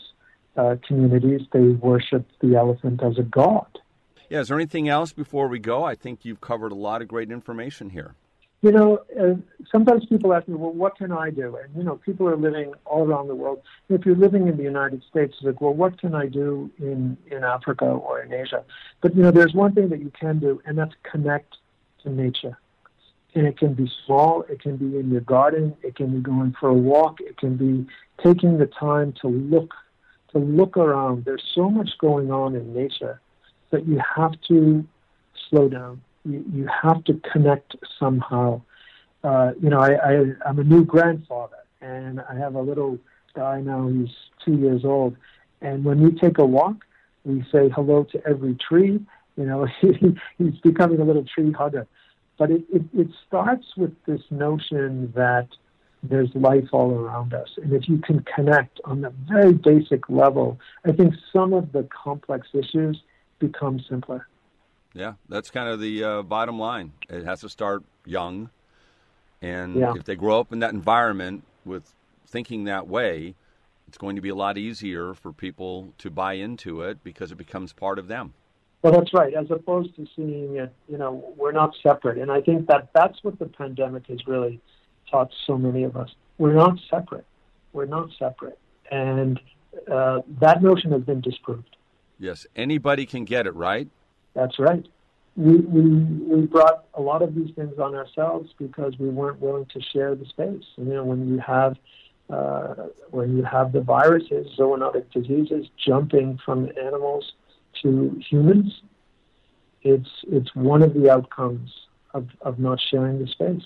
uh, 0.56 0.76
communities, 0.86 1.42
they 1.52 1.60
worship 1.60 2.26
the 2.40 2.56
elephant 2.56 3.02
as 3.02 3.18
a 3.18 3.22
god. 3.22 3.66
Yeah, 4.30 4.40
is 4.40 4.48
there 4.48 4.56
anything 4.56 4.88
else 4.88 5.12
before 5.12 5.48
we 5.48 5.58
go? 5.58 5.84
I 5.84 5.94
think 5.94 6.24
you've 6.24 6.40
covered 6.40 6.72
a 6.72 6.76
lot 6.76 7.02
of 7.02 7.08
great 7.08 7.30
information 7.30 7.90
here. 7.90 8.14
You 8.62 8.72
know, 8.72 8.98
uh, 9.20 9.34
sometimes 9.70 10.06
people 10.06 10.32
ask 10.32 10.48
me, 10.48 10.54
well, 10.54 10.72
what 10.72 10.96
can 10.96 11.12
I 11.12 11.30
do? 11.30 11.56
And, 11.56 11.76
you 11.76 11.84
know, 11.84 11.96
people 11.96 12.26
are 12.26 12.36
living 12.36 12.72
all 12.84 13.06
around 13.06 13.28
the 13.28 13.34
world. 13.34 13.62
If 13.88 14.06
you're 14.06 14.16
living 14.16 14.48
in 14.48 14.56
the 14.56 14.62
United 14.62 15.02
States, 15.08 15.34
it's 15.36 15.44
like, 15.44 15.60
well, 15.60 15.74
what 15.74 16.00
can 16.00 16.14
I 16.14 16.26
do 16.26 16.70
in, 16.78 17.16
in 17.30 17.44
Africa 17.44 17.84
or 17.84 18.22
in 18.22 18.32
Asia? 18.32 18.64
But, 19.02 19.14
you 19.14 19.22
know, 19.22 19.30
there's 19.30 19.52
one 19.52 19.74
thing 19.74 19.90
that 19.90 20.00
you 20.00 20.10
can 20.18 20.38
do, 20.38 20.60
and 20.64 20.78
that's 20.78 20.94
connect 21.04 21.56
to 22.02 22.10
nature 22.10 22.58
and 23.36 23.46
it 23.46 23.58
can 23.58 23.74
be 23.74 23.90
small, 24.04 24.44
it 24.48 24.60
can 24.60 24.76
be 24.76 24.98
in 24.98 25.10
your 25.10 25.20
garden, 25.20 25.76
it 25.82 25.94
can 25.94 26.10
be 26.10 26.20
going 26.20 26.56
for 26.58 26.70
a 26.70 26.74
walk, 26.74 27.20
it 27.20 27.36
can 27.36 27.56
be 27.56 27.86
taking 28.24 28.58
the 28.58 28.66
time 28.66 29.12
to 29.20 29.28
look 29.28 29.74
to 30.32 30.38
look 30.38 30.76
around. 30.76 31.24
There's 31.24 31.44
so 31.54 31.70
much 31.70 31.90
going 32.00 32.32
on 32.32 32.56
in 32.56 32.74
nature 32.74 33.20
that 33.70 33.86
you 33.86 34.00
have 34.16 34.32
to 34.48 34.84
slow 35.48 35.68
down. 35.68 36.02
You, 36.24 36.44
you 36.52 36.68
have 36.82 37.04
to 37.04 37.20
connect 37.30 37.76
somehow. 37.98 38.62
Uh, 39.22 39.52
you 39.60 39.70
know, 39.70 39.80
I, 39.80 39.92
I, 39.94 40.24
I'm 40.46 40.58
a 40.58 40.64
new 40.64 40.84
grandfather, 40.84 41.58
and 41.80 42.20
I 42.20 42.34
have 42.36 42.54
a 42.54 42.60
little 42.60 42.98
guy 43.34 43.60
now. 43.60 43.86
He's 43.88 44.08
two 44.44 44.56
years 44.56 44.84
old, 44.84 45.14
and 45.60 45.84
when 45.84 46.00
we 46.00 46.12
take 46.12 46.38
a 46.38 46.44
walk, 46.44 46.76
we 47.24 47.44
say 47.52 47.68
hello 47.68 48.04
to 48.12 48.26
every 48.26 48.54
tree. 48.54 49.04
You 49.36 49.44
know, 49.44 49.66
he's 50.38 50.58
becoming 50.62 51.00
a 51.00 51.04
little 51.04 51.24
tree 51.24 51.52
hugger. 51.52 51.86
But 52.38 52.50
it, 52.50 52.64
it, 52.72 52.82
it 52.92 53.08
starts 53.26 53.66
with 53.76 53.94
this 54.06 54.20
notion 54.30 55.12
that 55.16 55.48
there's 56.02 56.34
life 56.34 56.68
all 56.72 56.92
around 56.92 57.34
us. 57.34 57.48
And 57.56 57.72
if 57.72 57.88
you 57.88 57.98
can 57.98 58.24
connect 58.34 58.80
on 58.84 59.00
the 59.00 59.12
very 59.28 59.52
basic 59.52 60.08
level, 60.08 60.58
I 60.84 60.92
think 60.92 61.14
some 61.32 61.52
of 61.52 61.72
the 61.72 61.88
complex 62.04 62.48
issues 62.52 63.00
become 63.38 63.80
simpler. 63.88 64.28
Yeah, 64.94 65.14
that's 65.28 65.50
kind 65.50 65.68
of 65.68 65.80
the 65.80 66.04
uh, 66.04 66.22
bottom 66.22 66.58
line. 66.58 66.92
It 67.08 67.24
has 67.24 67.40
to 67.40 67.48
start 67.48 67.82
young. 68.04 68.50
And 69.42 69.76
yeah. 69.76 69.92
if 69.94 70.04
they 70.04 70.16
grow 70.16 70.40
up 70.40 70.52
in 70.52 70.60
that 70.60 70.72
environment 70.72 71.44
with 71.64 71.92
thinking 72.26 72.64
that 72.64 72.88
way, 72.88 73.34
it's 73.88 73.98
going 73.98 74.16
to 74.16 74.22
be 74.22 74.30
a 74.30 74.34
lot 74.34 74.58
easier 74.58 75.14
for 75.14 75.32
people 75.32 75.92
to 75.98 76.10
buy 76.10 76.34
into 76.34 76.80
it 76.80 77.04
because 77.04 77.30
it 77.30 77.36
becomes 77.36 77.72
part 77.72 77.98
of 77.98 78.08
them. 78.08 78.32
Well, 78.86 79.00
that's 79.00 79.12
right. 79.12 79.34
As 79.34 79.50
opposed 79.50 79.96
to 79.96 80.06
seeing 80.14 80.58
it, 80.58 80.72
you 80.88 80.96
know, 80.96 81.34
we're 81.36 81.50
not 81.50 81.74
separate. 81.82 82.18
And 82.18 82.30
I 82.30 82.40
think 82.40 82.68
that 82.68 82.90
that's 82.94 83.18
what 83.24 83.36
the 83.36 83.46
pandemic 83.46 84.06
has 84.06 84.24
really 84.28 84.60
taught 85.10 85.32
so 85.44 85.58
many 85.58 85.82
of 85.82 85.96
us. 85.96 86.10
We're 86.38 86.54
not 86.54 86.78
separate. 86.88 87.26
We're 87.72 87.86
not 87.86 88.10
separate. 88.16 88.60
And 88.92 89.40
uh, 89.90 90.20
that 90.40 90.62
notion 90.62 90.92
has 90.92 91.02
been 91.02 91.20
disproved. 91.20 91.74
Yes, 92.20 92.46
anybody 92.54 93.06
can 93.06 93.24
get 93.24 93.48
it, 93.48 93.56
right? 93.56 93.88
That's 94.34 94.56
right. 94.60 94.86
We, 95.34 95.56
we, 95.56 95.90
we 95.90 96.46
brought 96.46 96.84
a 96.94 97.02
lot 97.02 97.22
of 97.22 97.34
these 97.34 97.52
things 97.56 97.80
on 97.80 97.96
ourselves 97.96 98.54
because 98.56 98.96
we 99.00 99.08
weren't 99.08 99.40
willing 99.40 99.66
to 99.74 99.80
share 99.80 100.14
the 100.14 100.26
space. 100.26 100.62
And, 100.76 100.86
you 100.86 100.94
know, 100.94 101.02
when 101.02 101.26
you 101.26 101.40
have 101.40 101.76
uh, 102.30 102.74
when 103.10 103.36
you 103.36 103.42
have 103.42 103.72
the 103.72 103.80
viruses, 103.80 104.46
zoonotic 104.56 105.10
diseases 105.10 105.66
jumping 105.76 106.38
from 106.44 106.70
animals 106.80 107.32
to 107.82 108.20
humans, 108.28 108.80
it's 109.82 110.10
it's 110.28 110.54
one 110.54 110.82
of 110.82 110.94
the 110.94 111.10
outcomes 111.10 111.70
of, 112.14 112.28
of 112.40 112.58
not 112.58 112.80
sharing 112.90 113.18
the 113.18 113.26
space. 113.26 113.62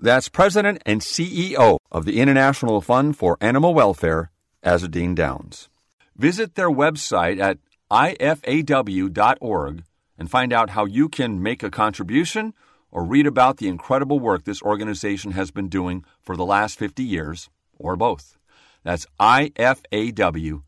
That's 0.00 0.28
President 0.28 0.82
and 0.84 1.00
CEO 1.00 1.78
of 1.90 2.04
the 2.04 2.20
International 2.20 2.80
Fund 2.80 3.16
for 3.16 3.38
Animal 3.40 3.74
Welfare, 3.74 4.30
Azzedine 4.64 5.14
Downes. 5.14 5.68
Visit 6.16 6.54
their 6.54 6.70
website 6.70 7.40
at 7.40 7.58
ifaw.org 7.90 9.84
and 10.18 10.30
find 10.30 10.52
out 10.52 10.70
how 10.70 10.84
you 10.84 11.08
can 11.08 11.42
make 11.42 11.62
a 11.62 11.70
contribution 11.70 12.54
or 12.90 13.04
read 13.04 13.26
about 13.26 13.56
the 13.58 13.68
incredible 13.68 14.20
work 14.20 14.44
this 14.44 14.62
organization 14.62 15.32
has 15.32 15.50
been 15.50 15.68
doing 15.68 16.04
for 16.20 16.36
the 16.36 16.44
last 16.44 16.78
50 16.78 17.02
years, 17.02 17.50
or 17.76 17.96
both. 17.96 18.38
That's 18.84 19.06
ifaw.org. 19.18 20.62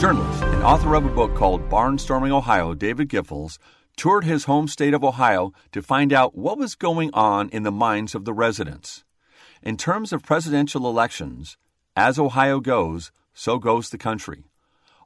Journalist 0.00 0.42
and 0.42 0.62
author 0.62 0.94
of 0.94 1.04
a 1.04 1.10
book 1.10 1.34
called 1.34 1.68
Barnstorming 1.68 2.30
Ohio, 2.30 2.72
David 2.72 3.10
Giffels, 3.10 3.58
toured 3.98 4.24
his 4.24 4.44
home 4.44 4.66
state 4.66 4.94
of 4.94 5.04
Ohio 5.04 5.52
to 5.72 5.82
find 5.82 6.10
out 6.10 6.34
what 6.34 6.56
was 6.56 6.74
going 6.74 7.10
on 7.12 7.50
in 7.50 7.64
the 7.64 7.70
minds 7.70 8.14
of 8.14 8.24
the 8.24 8.32
residents. 8.32 9.04
In 9.62 9.76
terms 9.76 10.10
of 10.10 10.22
presidential 10.22 10.88
elections, 10.88 11.58
as 11.94 12.18
Ohio 12.18 12.60
goes, 12.60 13.12
so 13.34 13.58
goes 13.58 13.90
the 13.90 13.98
country. 13.98 14.44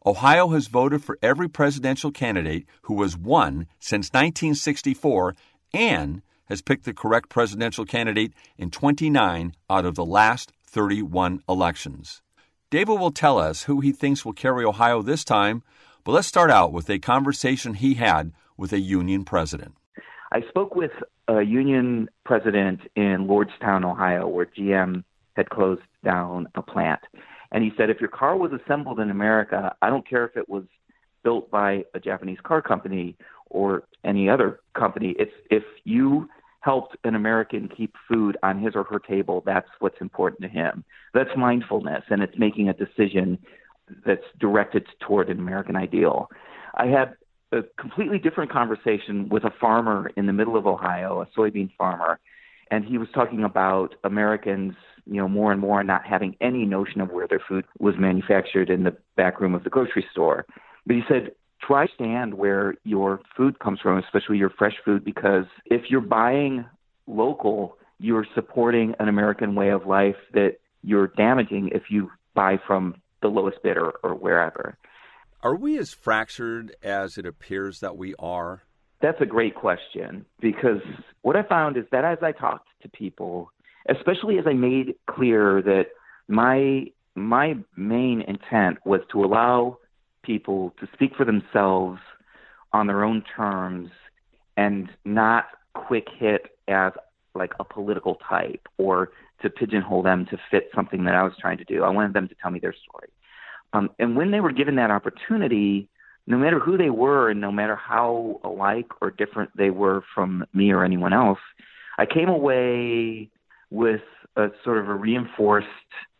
Ohio 0.07 0.51
has 0.51 0.69
voted 0.69 1.03
for 1.03 1.19
every 1.21 1.49
presidential 1.49 2.13
candidate 2.13 2.65
who 2.83 3.03
has 3.03 3.17
won 3.17 3.67
since 3.81 4.11
1964 4.13 5.35
and 5.73 6.23
has 6.45 6.63
picked 6.63 6.85
the 6.85 6.95
correct 6.95 7.29
presidential 7.29 7.85
candidate 7.85 8.33
in 8.57 8.71
29 8.71 9.57
out 9.69 9.87
of 9.87 9.97
the 9.97 10.05
last 10.05 10.53
31 10.69 11.43
elections. 11.49 12.23
David 12.75 12.99
will 12.99 13.13
tell 13.13 13.39
us 13.39 13.63
who 13.63 13.79
he 13.79 13.93
thinks 13.93 14.25
will 14.25 14.33
carry 14.33 14.65
Ohio 14.65 15.01
this 15.01 15.23
time, 15.23 15.63
but 16.03 16.11
let's 16.11 16.27
start 16.27 16.51
out 16.51 16.73
with 16.73 16.91
a 16.91 16.99
conversation 16.99 17.75
he 17.75 17.95
had 17.95 18.33
with 18.57 18.73
a 18.73 18.81
union 18.81 19.25
president. 19.25 19.77
I 20.33 20.41
spoke 20.49 20.75
with 20.75 20.91
a 21.29 21.43
union 21.43 22.11
president 22.25 22.81
in 22.97 23.29
Lordstown, 23.29 23.89
Ohio, 23.89 24.27
where 24.27 24.47
GM 24.47 25.05
had 25.37 25.51
closed 25.51 25.83
down 26.03 26.49
a 26.57 26.63
plant. 26.63 26.99
And 27.53 27.63
he 27.63 27.71
said, 27.77 27.91
if 27.91 28.01
your 28.01 28.11
car 28.11 28.37
was 28.37 28.51
assembled 28.51 28.99
in 28.99 29.09
America, 29.09 29.73
I 29.81 29.89
don't 29.89 30.09
care 30.09 30.27
if 30.27 30.37
it 30.37 30.49
was 30.49 30.65
built 31.23 31.53
by 31.53 31.85
a 31.95 32.01
Japanese 32.01 32.39
car 32.43 32.61
company 32.61 33.17
or 33.51 33.85
any 34.03 34.29
other 34.29 34.59
company. 34.77 35.15
It's 35.17 35.31
if 35.49 35.63
you 35.85 36.29
helped 36.65 36.97
an 37.05 37.15
American 37.15 37.69
keep 37.69 37.95
food 38.09 38.37
on 38.43 38.61
his 38.61 38.75
or 38.75 38.85
her 38.85 38.99
table, 38.99 39.43
that's 39.45 39.69
what's 39.81 40.01
important 40.01 40.41
to 40.43 40.49
him. 40.49 40.85
That's 41.13 41.31
mindfulness, 41.37 42.05
and 42.09 42.23
it's 42.23 42.39
making 42.39 42.69
a 42.69 42.73
decision 42.73 43.39
that's 44.07 44.25
directed 44.41 44.87
toward 45.01 45.29
an 45.29 45.39
American 45.39 45.77
ideal. 45.77 46.31
I 46.75 46.87
had 46.87 47.17
a 47.53 47.63
completely 47.79 48.19
different 48.19 48.51
conversation 48.51 49.29
with 49.29 49.45
a 49.45 49.53
farmer 49.61 50.11
in 50.17 50.27
the 50.27 50.33
middle 50.33 50.57
of 50.57 50.67
Ohio, 50.67 51.21
a 51.21 51.39
soybean 51.39 51.71
farmer, 51.77 52.19
and 52.71 52.85
he 52.85 52.97
was 52.97 53.09
talking 53.15 53.45
about 53.45 53.95
Americans 54.03 54.75
you 55.07 55.21
know, 55.21 55.29
more 55.29 55.53
and 55.53 55.61
more 55.61 55.85
not 55.85 56.07
having 56.07 56.35
any 56.41 56.65
notion 56.65 57.01
of 57.01 57.11
where 57.11 57.29
their 57.29 57.43
food 57.47 57.67
was 57.79 57.95
manufactured 57.99 58.71
in 58.71 58.85
the 58.85 58.97
back 59.17 59.41
room 59.41 59.55
of 59.55 59.65
the 59.65 59.71
grocery 59.71 60.07
store. 60.11 60.47
But 60.87 60.97
he 60.97 61.03
said, 61.09 61.33
try 61.67 61.87
to 61.87 61.93
stand 61.95 62.35
where 62.35 62.75
your 62.85 63.21
food 63.37 63.59
comes 63.59 63.81
from, 63.81 63.99
especially 63.99 64.39
your 64.39 64.51
fresh 64.51 64.75
food, 64.85 65.05
because 65.05 65.47
if 65.67 65.83
you're 65.91 66.01
buying 66.01 66.65
local, 67.07 67.77
you're 67.99 68.27
supporting 68.35 68.95
an 68.99 69.09
American 69.09 69.55
way 69.55 69.71
of 69.71 69.87
life 69.87 70.17
that 70.33 70.57
you're 70.83 71.09
damaging 71.09 71.71
if 71.73 71.85
you 71.91 72.11
buy 72.35 72.59
from 72.67 72.97
the 73.23 73.29
lowest 73.29 73.63
bidder 73.63 73.93
or 74.03 74.15
wherever. 74.15 74.77
Are 75.43 75.55
we 75.55 75.79
as 75.79 75.93
fractured 75.93 76.75
as 76.83 77.19
it 77.19 77.27
appears 77.27 77.81
that 77.81 77.97
we 77.97 78.15
are? 78.19 78.63
That's 79.01 79.21
a 79.21 79.27
great 79.27 79.55
question 79.55 80.25
because 80.41 80.81
what 81.23 81.37
I 81.37 81.43
found 81.43 81.77
is 81.77 81.85
that 81.93 82.05
as 82.05 82.19
I 82.23 82.33
talked 82.33 82.69
to 82.83 82.89
people, 82.89 83.51
especially 83.89 84.39
as 84.39 84.47
I 84.47 84.55
made 84.55 84.95
clear 85.07 85.61
that 85.63 85.89
my 86.29 86.87
my 87.15 87.55
main 87.77 88.23
intent 88.23 88.79
was 88.85 89.01
to 89.13 89.25
allow 89.25 89.79
people 90.25 90.75
to 90.81 90.89
speak 90.93 91.13
for 91.17 91.25
themselves 91.25 92.01
on 92.73 92.87
their 92.87 93.05
own 93.05 93.23
terms 93.37 93.91
and 94.57 94.89
not 95.05 95.47
quick 95.75 96.07
hit 96.19 96.57
as 96.69 96.93
like 97.35 97.53
a 97.59 97.65
political 97.65 98.17
type 98.29 98.67
or 98.79 99.11
to 99.43 99.51
pigeonhole 99.51 100.03
them 100.03 100.27
to 100.31 100.39
fit 100.51 100.71
something 100.75 101.05
that 101.05 101.15
I 101.15 101.23
was 101.23 101.33
trying 101.41 101.59
to 101.59 101.65
do. 101.65 101.83
I 101.83 101.91
wanted 101.91 102.15
them 102.15 102.29
to 102.29 102.35
tell 102.41 102.51
me 102.51 102.61
their 102.61 102.75
story. 102.89 103.09
Um, 103.73 103.91
and 103.99 104.17
when 104.17 104.31
they 104.31 104.41
were 104.41 104.53
given 104.53 104.77
that 104.77 104.91
opportunity, 104.91 105.89
no 106.27 106.39
matter 106.39 106.59
who 106.59 106.79
they 106.79 106.91
were 106.91 107.29
and 107.29 107.41
no 107.41 107.51
matter 107.51 107.77
how 107.77 108.41
alike 108.45 108.87
or 109.01 109.11
different 109.11 109.51
they 109.57 109.71
were 109.71 110.03
from 110.15 110.45
me 110.55 110.71
or 110.71 110.85
anyone 110.85 111.13
else, 111.13 111.41
I 111.99 112.07
came 112.07 112.29
away 112.29 113.31
with 113.71 114.03
a 114.37 114.49
sort 114.65 114.79
of 114.79 114.89
a 114.89 114.95
reinforced 114.95 115.67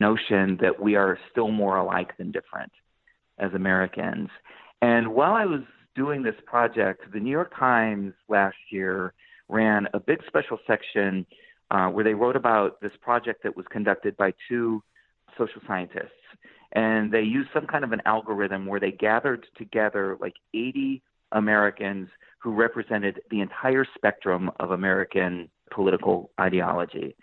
notion 0.01 0.59
that 0.61 0.81
we 0.81 0.97
are 0.97 1.19
still 1.31 1.51
more 1.51 1.77
alike 1.77 2.17
than 2.19 2.33
different 2.33 2.73
as 3.39 3.53
Americans. 3.55 4.29
And 4.83 5.15
while 5.15 5.35
I 5.35 5.45
was 5.45 5.61
doing 5.95 6.23
this 6.23 6.35
project, 6.47 7.05
the 7.13 7.21
New 7.21 7.31
York 7.31 7.53
Times 7.59 8.13
last 8.29 8.57
year 8.71 9.15
ran 9.49 9.89
a 9.95 10.01
big 10.01 10.21
special 10.27 10.59
section 10.67 11.27
uh, 11.71 11.89
where 11.89 12.05
they 12.05 12.15
wrote 12.15 12.37
about 12.37 12.81
this 12.81 12.93
project 13.01 13.43
that 13.43 13.57
was 13.57 13.67
conducted 13.71 14.17
by 14.17 14.33
two 14.49 14.83
social 15.39 15.61
scientists. 15.67 16.11
And 16.73 17.13
they 17.13 17.23
used 17.23 17.51
some 17.55 17.67
kind 17.67 17.85
of 17.85 17.93
an 17.93 18.03
algorithm 18.05 18.67
where 18.67 18.81
they 18.81 18.93
gathered 18.93 19.47
together 19.57 20.17
like 20.21 20.35
80 20.53 21.03
Americans 21.33 22.09
who 22.39 22.53
represented 22.53 23.21
the 23.31 23.41
entire 23.41 23.87
spectrum 23.95 24.51
of 24.61 24.71
American 24.71 25.49
political 25.71 26.31
ideology 26.41 27.17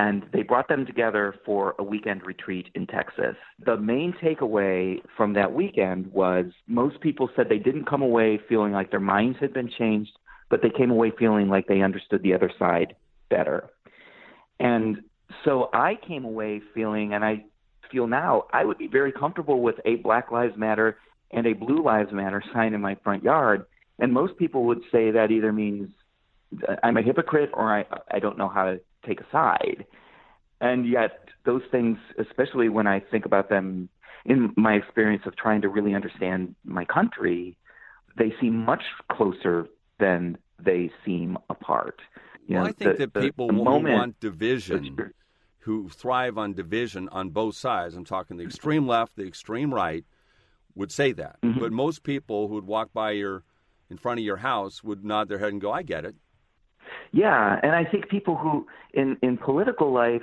and 0.00 0.24
they 0.32 0.42
brought 0.42 0.66
them 0.66 0.86
together 0.86 1.34
for 1.44 1.74
a 1.78 1.84
weekend 1.84 2.24
retreat 2.24 2.68
in 2.74 2.86
Texas. 2.86 3.36
The 3.66 3.76
main 3.76 4.14
takeaway 4.14 5.02
from 5.14 5.34
that 5.34 5.52
weekend 5.52 6.10
was 6.10 6.46
most 6.66 7.02
people 7.02 7.28
said 7.36 7.50
they 7.50 7.58
didn't 7.58 7.84
come 7.84 8.00
away 8.00 8.40
feeling 8.48 8.72
like 8.72 8.90
their 8.90 8.98
minds 8.98 9.36
had 9.40 9.52
been 9.52 9.68
changed, 9.68 10.12
but 10.48 10.62
they 10.62 10.70
came 10.70 10.90
away 10.90 11.12
feeling 11.18 11.50
like 11.50 11.66
they 11.66 11.82
understood 11.82 12.22
the 12.22 12.32
other 12.32 12.50
side 12.58 12.96
better. 13.28 13.68
And 14.58 15.02
so 15.44 15.68
I 15.74 15.98
came 16.08 16.24
away 16.24 16.62
feeling, 16.74 17.12
and 17.12 17.22
I 17.22 17.44
feel 17.92 18.06
now, 18.06 18.44
I 18.54 18.64
would 18.64 18.78
be 18.78 18.88
very 18.88 19.12
comfortable 19.12 19.60
with 19.60 19.76
a 19.84 19.96
Black 19.96 20.32
Lives 20.32 20.56
Matter 20.56 20.96
and 21.30 21.46
a 21.46 21.52
Blue 21.52 21.84
Lives 21.84 22.10
Matter 22.10 22.42
sign 22.54 22.72
in 22.72 22.80
my 22.80 22.96
front 23.04 23.22
yard. 23.22 23.66
And 23.98 24.14
most 24.14 24.38
people 24.38 24.64
would 24.64 24.80
say 24.90 25.10
that 25.10 25.30
either 25.30 25.52
means 25.52 25.90
I'm 26.82 26.96
a 26.96 27.02
hypocrite 27.02 27.50
or 27.52 27.76
I, 27.76 27.84
I 28.10 28.18
don't 28.18 28.38
know 28.38 28.48
how 28.48 28.64
to 28.64 28.80
take 29.06 29.20
a 29.20 29.26
side. 29.30 29.86
And 30.60 30.86
yet, 30.86 31.28
those 31.44 31.62
things, 31.70 31.98
especially 32.18 32.68
when 32.68 32.86
I 32.86 33.00
think 33.00 33.24
about 33.24 33.48
them 33.48 33.88
in 34.24 34.52
my 34.56 34.74
experience 34.74 35.22
of 35.26 35.36
trying 35.36 35.62
to 35.62 35.68
really 35.68 35.94
understand 35.94 36.54
my 36.64 36.84
country, 36.84 37.56
they 38.18 38.34
seem 38.40 38.56
much 38.64 38.82
closer 39.10 39.66
than 39.98 40.36
they 40.62 40.90
seem 41.04 41.38
apart. 41.48 42.00
You 42.46 42.56
well, 42.56 42.64
know, 42.64 42.68
I 42.70 42.72
think 42.72 42.98
the, 42.98 43.06
that 43.06 43.20
people 43.20 43.46
the, 43.46 43.54
the 43.54 43.58
who 43.58 43.64
want 43.64 44.20
division, 44.20 45.12
who 45.60 45.88
thrive 45.88 46.36
on 46.36 46.52
division 46.52 47.08
on 47.10 47.30
both 47.30 47.56
sides, 47.56 47.94
I'm 47.94 48.04
talking 48.04 48.36
the 48.36 48.44
extreme 48.44 48.86
left, 48.86 49.16
the 49.16 49.26
extreme 49.26 49.72
right, 49.72 50.04
would 50.74 50.92
say 50.92 51.12
that. 51.12 51.40
Mm-hmm. 51.42 51.60
But 51.60 51.72
most 51.72 52.02
people 52.02 52.48
who 52.48 52.54
would 52.54 52.66
walk 52.66 52.92
by 52.92 53.12
your 53.12 53.44
in 53.88 53.96
front 53.96 54.20
of 54.20 54.24
your 54.24 54.38
house 54.38 54.84
would 54.84 55.04
nod 55.04 55.28
their 55.28 55.38
head 55.38 55.52
and 55.52 55.60
go, 55.60 55.72
"I 55.72 55.82
get 55.82 56.04
it." 56.04 56.16
Yeah, 57.12 57.58
and 57.62 57.72
I 57.72 57.84
think 57.84 58.08
people 58.08 58.36
who 58.36 58.66
in 58.94 59.16
in 59.22 59.36
political 59.36 59.92
life, 59.92 60.22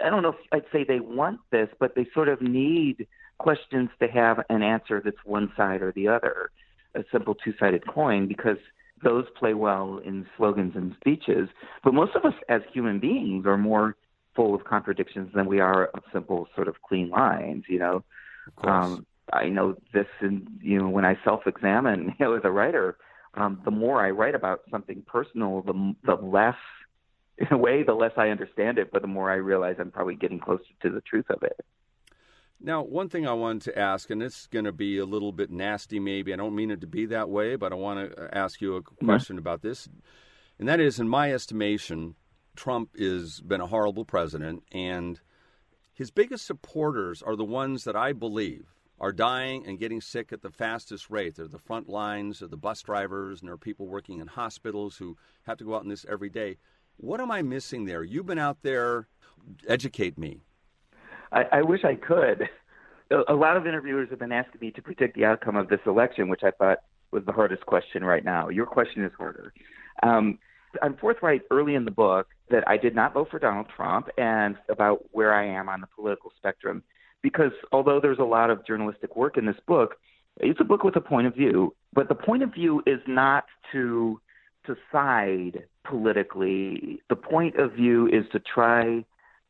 I 0.00 0.08
don't 0.08 0.22
know 0.22 0.30
if 0.30 0.36
I'd 0.52 0.64
say 0.72 0.84
they 0.84 1.00
want 1.00 1.40
this, 1.50 1.68
but 1.78 1.94
they 1.94 2.06
sort 2.14 2.28
of 2.28 2.40
need 2.40 3.06
questions 3.38 3.90
to 4.00 4.08
have 4.08 4.40
an 4.48 4.62
answer 4.62 5.00
that's 5.04 5.24
one 5.24 5.52
side 5.56 5.82
or 5.82 5.92
the 5.92 6.08
other, 6.08 6.50
a 6.94 7.04
simple 7.12 7.34
two-sided 7.34 7.86
coin, 7.86 8.26
because 8.26 8.56
those 9.02 9.26
play 9.38 9.54
well 9.54 10.00
in 10.04 10.26
slogans 10.36 10.72
and 10.74 10.94
speeches. 11.00 11.48
But 11.84 11.94
most 11.94 12.16
of 12.16 12.24
us 12.24 12.34
as 12.48 12.62
human 12.72 12.98
beings 12.98 13.46
are 13.46 13.56
more 13.56 13.96
full 14.34 14.54
of 14.54 14.64
contradictions 14.64 15.30
than 15.34 15.46
we 15.46 15.60
are 15.60 15.86
of 15.86 16.02
simple 16.12 16.48
sort 16.54 16.68
of 16.68 16.80
clean 16.82 17.10
lines, 17.10 17.64
you 17.68 17.78
know. 17.78 18.04
Um, 18.62 19.06
I 19.32 19.48
know 19.48 19.76
this, 19.92 20.06
and 20.20 20.48
you 20.60 20.78
know, 20.78 20.88
when 20.88 21.04
I 21.04 21.18
self-examine 21.22 22.14
you 22.18 22.26
know, 22.26 22.34
as 22.34 22.42
a 22.44 22.50
writer, 22.50 22.96
um, 23.34 23.60
the 23.64 23.70
more 23.70 24.04
I 24.04 24.10
write 24.10 24.34
about 24.34 24.62
something 24.70 25.02
personal, 25.06 25.62
the 25.62 25.94
the 26.04 26.14
less, 26.14 26.56
in 27.38 27.48
a 27.50 27.58
way, 27.58 27.82
the 27.82 27.94
less 27.94 28.12
I 28.16 28.28
understand 28.28 28.78
it, 28.78 28.90
but 28.92 29.02
the 29.02 29.08
more 29.08 29.30
I 29.30 29.36
realize 29.36 29.76
I'm 29.78 29.90
probably 29.90 30.16
getting 30.16 30.40
closer 30.40 30.64
to 30.82 30.90
the 30.90 31.00
truth 31.00 31.26
of 31.30 31.42
it. 31.42 31.64
Now, 32.60 32.82
one 32.82 33.08
thing 33.08 33.26
I 33.26 33.34
wanted 33.34 33.62
to 33.62 33.78
ask, 33.78 34.10
and 34.10 34.20
this 34.20 34.40
is 34.40 34.46
going 34.48 34.64
to 34.64 34.72
be 34.72 34.98
a 34.98 35.04
little 35.04 35.30
bit 35.30 35.48
nasty, 35.48 36.00
maybe. 36.00 36.32
I 36.32 36.36
don't 36.36 36.56
mean 36.56 36.72
it 36.72 36.80
to 36.80 36.88
be 36.88 37.06
that 37.06 37.28
way, 37.28 37.54
but 37.54 37.72
I 37.72 37.76
want 37.76 38.16
to 38.16 38.36
ask 38.36 38.60
you 38.60 38.74
a 38.74 38.82
question 38.82 39.36
yeah. 39.36 39.40
about 39.40 39.62
this. 39.62 39.88
And 40.58 40.68
that 40.68 40.80
is, 40.80 40.98
in 40.98 41.08
my 41.08 41.32
estimation, 41.32 42.16
Trump 42.56 42.98
has 42.98 43.40
been 43.40 43.60
a 43.60 43.68
horrible 43.68 44.04
president, 44.04 44.64
and 44.72 45.20
his 45.94 46.10
biggest 46.10 46.46
supporters 46.46 47.22
are 47.22 47.36
the 47.36 47.44
ones 47.44 47.84
that 47.84 47.94
I 47.94 48.12
believe 48.12 48.74
are 49.00 49.12
dying 49.12 49.64
and 49.66 49.78
getting 49.78 50.00
sick 50.00 50.32
at 50.32 50.42
the 50.42 50.50
fastest 50.50 51.10
rate. 51.10 51.36
They're 51.36 51.46
the 51.46 51.58
front 51.58 51.88
lines, 51.88 52.40
they're 52.40 52.48
the 52.48 52.56
bus 52.56 52.82
drivers, 52.82 53.40
and 53.40 53.48
there 53.48 53.54
are 53.54 53.58
people 53.58 53.86
working 53.86 54.18
in 54.20 54.26
hospitals 54.26 54.96
who 54.96 55.16
have 55.44 55.58
to 55.58 55.64
go 55.64 55.76
out 55.76 55.82
in 55.82 55.88
this 55.88 56.06
every 56.08 56.30
day. 56.30 56.56
What 56.96 57.20
am 57.20 57.30
I 57.30 57.42
missing 57.42 57.84
there? 57.84 58.02
You've 58.02 58.26
been 58.26 58.38
out 58.38 58.58
there. 58.62 59.06
Educate 59.68 60.18
me. 60.18 60.40
I, 61.30 61.44
I 61.52 61.62
wish 61.62 61.84
I 61.84 61.94
could. 61.94 62.48
A 63.28 63.34
lot 63.34 63.56
of 63.56 63.66
interviewers 63.66 64.10
have 64.10 64.18
been 64.18 64.32
asking 64.32 64.60
me 64.60 64.70
to 64.72 64.82
predict 64.82 65.14
the 65.14 65.24
outcome 65.24 65.56
of 65.56 65.68
this 65.68 65.80
election, 65.86 66.28
which 66.28 66.42
I 66.42 66.50
thought 66.50 66.78
was 67.10 67.24
the 67.24 67.32
hardest 67.32 67.64
question 67.64 68.04
right 68.04 68.24
now. 68.24 68.48
Your 68.48 68.66
question 68.66 69.04
is 69.04 69.12
harder. 69.16 69.54
Um, 70.02 70.38
I'm 70.82 70.96
forthright 70.96 71.42
early 71.50 71.74
in 71.74 71.84
the 71.84 71.90
book 71.90 72.28
that 72.50 72.68
I 72.68 72.76
did 72.76 72.94
not 72.94 73.14
vote 73.14 73.28
for 73.30 73.38
Donald 73.38 73.68
Trump 73.74 74.08
and 74.18 74.56
about 74.68 75.04
where 75.12 75.32
I 75.32 75.46
am 75.46 75.68
on 75.68 75.80
the 75.80 75.86
political 75.86 76.30
spectrum 76.36 76.82
because 77.22 77.52
although 77.72 78.00
there's 78.00 78.18
a 78.18 78.24
lot 78.24 78.50
of 78.50 78.66
journalistic 78.66 79.16
work 79.16 79.36
in 79.36 79.46
this 79.46 79.56
book, 79.66 79.96
it's 80.40 80.60
a 80.60 80.64
book 80.64 80.84
with 80.84 80.96
a 80.96 81.00
point 81.00 81.26
of 81.26 81.34
view, 81.34 81.74
but 81.92 82.08
the 82.08 82.14
point 82.14 82.42
of 82.42 82.54
view 82.54 82.82
is 82.86 83.00
not 83.06 83.44
to 83.72 84.20
to 84.66 84.76
side 84.92 85.64
politically. 85.84 87.00
The 87.08 87.16
point 87.16 87.56
of 87.56 87.72
view 87.72 88.06
is 88.08 88.24
to 88.32 88.38
try 88.38 89.04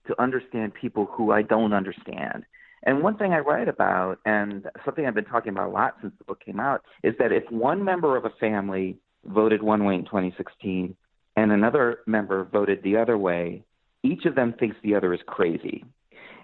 to 0.07 0.23
understand 0.23 0.73
people 0.75 1.07
who 1.07 1.33
I 1.33 1.43
don't 1.43 1.73
understand 1.73 2.45
And 2.83 3.03
one 3.03 3.17
thing 3.17 3.33
I 3.33 3.41
write 3.41 3.69
about, 3.69 4.19
and 4.25 4.67
something 4.85 5.05
I've 5.07 5.15
been 5.15 5.25
talking 5.25 5.51
about 5.51 5.69
a 5.69 5.73
lot 5.73 5.97
since 6.01 6.13
the 6.19 6.25
book 6.25 6.41
came 6.45 6.61
out, 6.61 6.83
is 7.03 7.15
that 7.19 7.33
if 7.33 7.45
one 7.51 7.85
member 7.85 8.17
of 8.17 8.25
a 8.25 8.31
family 8.41 8.99
voted 9.25 9.63
one 9.63 9.85
way 9.85 9.97
in 9.97 10.05
2016 10.05 10.97
and 11.37 11.53
another 11.53 11.99
member 12.07 12.45
voted 12.45 12.83
the 12.83 12.97
other 12.97 13.19
way, 13.19 13.65
each 14.03 14.25
of 14.27 14.35
them 14.35 14.55
thinks 14.59 14.77
the 14.83 14.95
other 14.95 15.13
is 15.13 15.21
crazy. 15.27 15.85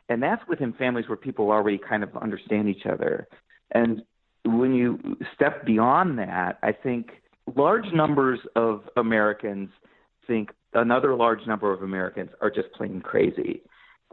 And 0.08 0.22
that's 0.22 0.42
within 0.48 0.72
families 0.74 1.08
where 1.08 1.16
people 1.16 1.50
already 1.50 1.78
kind 1.78 2.02
of 2.02 2.14
understand 2.16 2.68
each 2.68 2.86
other. 2.86 3.26
And 3.70 4.02
when 4.44 4.74
you 4.74 4.98
step 5.34 5.64
beyond 5.64 6.18
that, 6.18 6.58
I 6.62 6.72
think 6.72 7.10
large 7.56 7.90
numbers 7.92 8.40
of 8.54 8.82
Americans 8.96 9.70
think 10.26 10.50
another 10.74 11.14
large 11.14 11.46
number 11.46 11.72
of 11.72 11.82
Americans 11.82 12.30
are 12.40 12.50
just 12.50 12.72
plain 12.72 13.00
crazy. 13.00 13.62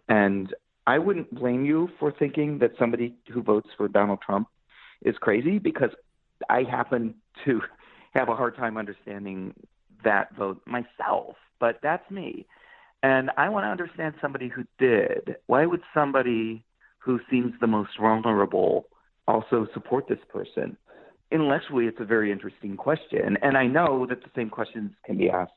And 0.07 0.53
I 0.87 0.99
wouldn't 0.99 1.33
blame 1.33 1.65
you 1.65 1.89
for 1.99 2.11
thinking 2.11 2.59
that 2.59 2.71
somebody 2.79 3.15
who 3.31 3.41
votes 3.41 3.69
for 3.77 3.87
Donald 3.87 4.19
Trump 4.25 4.47
is 5.03 5.15
crazy 5.19 5.59
because 5.59 5.91
I 6.49 6.63
happen 6.63 7.15
to 7.45 7.61
have 8.13 8.29
a 8.29 8.35
hard 8.35 8.55
time 8.55 8.77
understanding 8.77 9.53
that 10.03 10.35
vote 10.35 10.61
myself, 10.65 11.35
but 11.59 11.79
that's 11.83 12.09
me. 12.09 12.45
And 13.03 13.31
I 13.37 13.49
want 13.49 13.65
to 13.65 13.69
understand 13.69 14.15
somebody 14.21 14.47
who 14.47 14.63
did. 14.77 15.35
Why 15.47 15.65
would 15.65 15.81
somebody 15.93 16.63
who 16.99 17.19
seems 17.29 17.53
the 17.59 17.67
most 17.67 17.91
vulnerable 17.99 18.85
also 19.27 19.67
support 19.73 20.07
this 20.07 20.19
person? 20.29 20.77
Intellectually, 21.31 21.85
it's 21.85 21.99
a 21.99 22.05
very 22.05 22.31
interesting 22.31 22.77
question. 22.77 23.37
And 23.41 23.57
I 23.57 23.65
know 23.65 24.05
that 24.07 24.21
the 24.21 24.29
same 24.35 24.49
questions 24.49 24.91
can 25.05 25.17
be 25.17 25.29
asked 25.29 25.53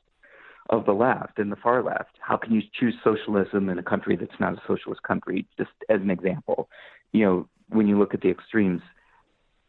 of 0.69 0.85
the 0.85 0.93
left 0.93 1.37
and 1.37 1.51
the 1.51 1.55
far 1.57 1.83
left. 1.83 2.17
How 2.19 2.37
can 2.37 2.51
you 2.51 2.61
choose 2.79 2.95
socialism 3.03 3.69
in 3.69 3.77
a 3.77 3.83
country 3.83 4.15
that's 4.15 4.39
not 4.39 4.53
a 4.53 4.61
socialist 4.65 5.03
country? 5.03 5.45
Just 5.57 5.71
as 5.89 6.01
an 6.01 6.09
example, 6.09 6.69
you 7.11 7.25
know, 7.25 7.49
when 7.69 7.87
you 7.87 7.99
look 7.99 8.15
at 8.15 8.21
the 8.21 8.29
extremes, 8.29 8.81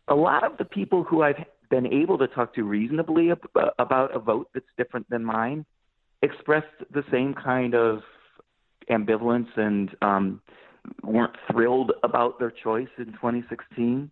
a 0.08 0.14
lot 0.14 0.44
of 0.44 0.56
the 0.56 0.64
people 0.64 1.02
who 1.02 1.22
I've 1.22 1.44
been 1.68 1.86
able 1.86 2.16
to 2.18 2.28
talk 2.28 2.54
to 2.54 2.62
reasonably 2.62 3.30
about 3.30 4.14
a 4.14 4.18
vote 4.18 4.48
that's 4.54 4.66
different 4.78 5.10
than 5.10 5.24
mine 5.24 5.66
expressed 6.26 6.66
the 6.92 7.04
same 7.10 7.34
kind 7.34 7.74
of 7.74 8.00
ambivalence 8.90 9.48
and 9.56 9.90
um, 10.02 10.40
weren't 11.02 11.34
thrilled 11.50 11.92
about 12.02 12.38
their 12.38 12.50
choice 12.50 12.88
in 12.98 13.06
2016 13.06 14.10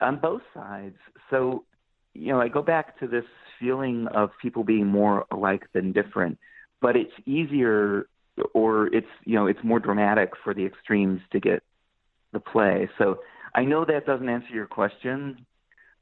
on 0.00 0.18
both 0.18 0.42
sides. 0.54 0.96
So, 1.28 1.64
you 2.14 2.32
know, 2.32 2.40
I 2.40 2.48
go 2.48 2.62
back 2.62 2.98
to 3.00 3.06
this 3.06 3.24
feeling 3.58 4.06
of 4.08 4.30
people 4.40 4.64
being 4.64 4.86
more 4.86 5.26
alike 5.30 5.66
than 5.72 5.92
different, 5.92 6.38
but 6.80 6.96
it's 6.96 7.12
easier 7.26 8.06
or 8.54 8.86
it's, 8.94 9.06
you 9.24 9.34
know, 9.34 9.46
it's 9.46 9.62
more 9.62 9.78
dramatic 9.78 10.30
for 10.42 10.54
the 10.54 10.64
extremes 10.64 11.20
to 11.32 11.40
get 11.40 11.62
the 12.32 12.40
play. 12.40 12.88
So 12.98 13.20
I 13.54 13.64
know 13.64 13.84
that 13.84 14.06
doesn't 14.06 14.28
answer 14.28 14.52
your 14.52 14.66
question. 14.66 15.44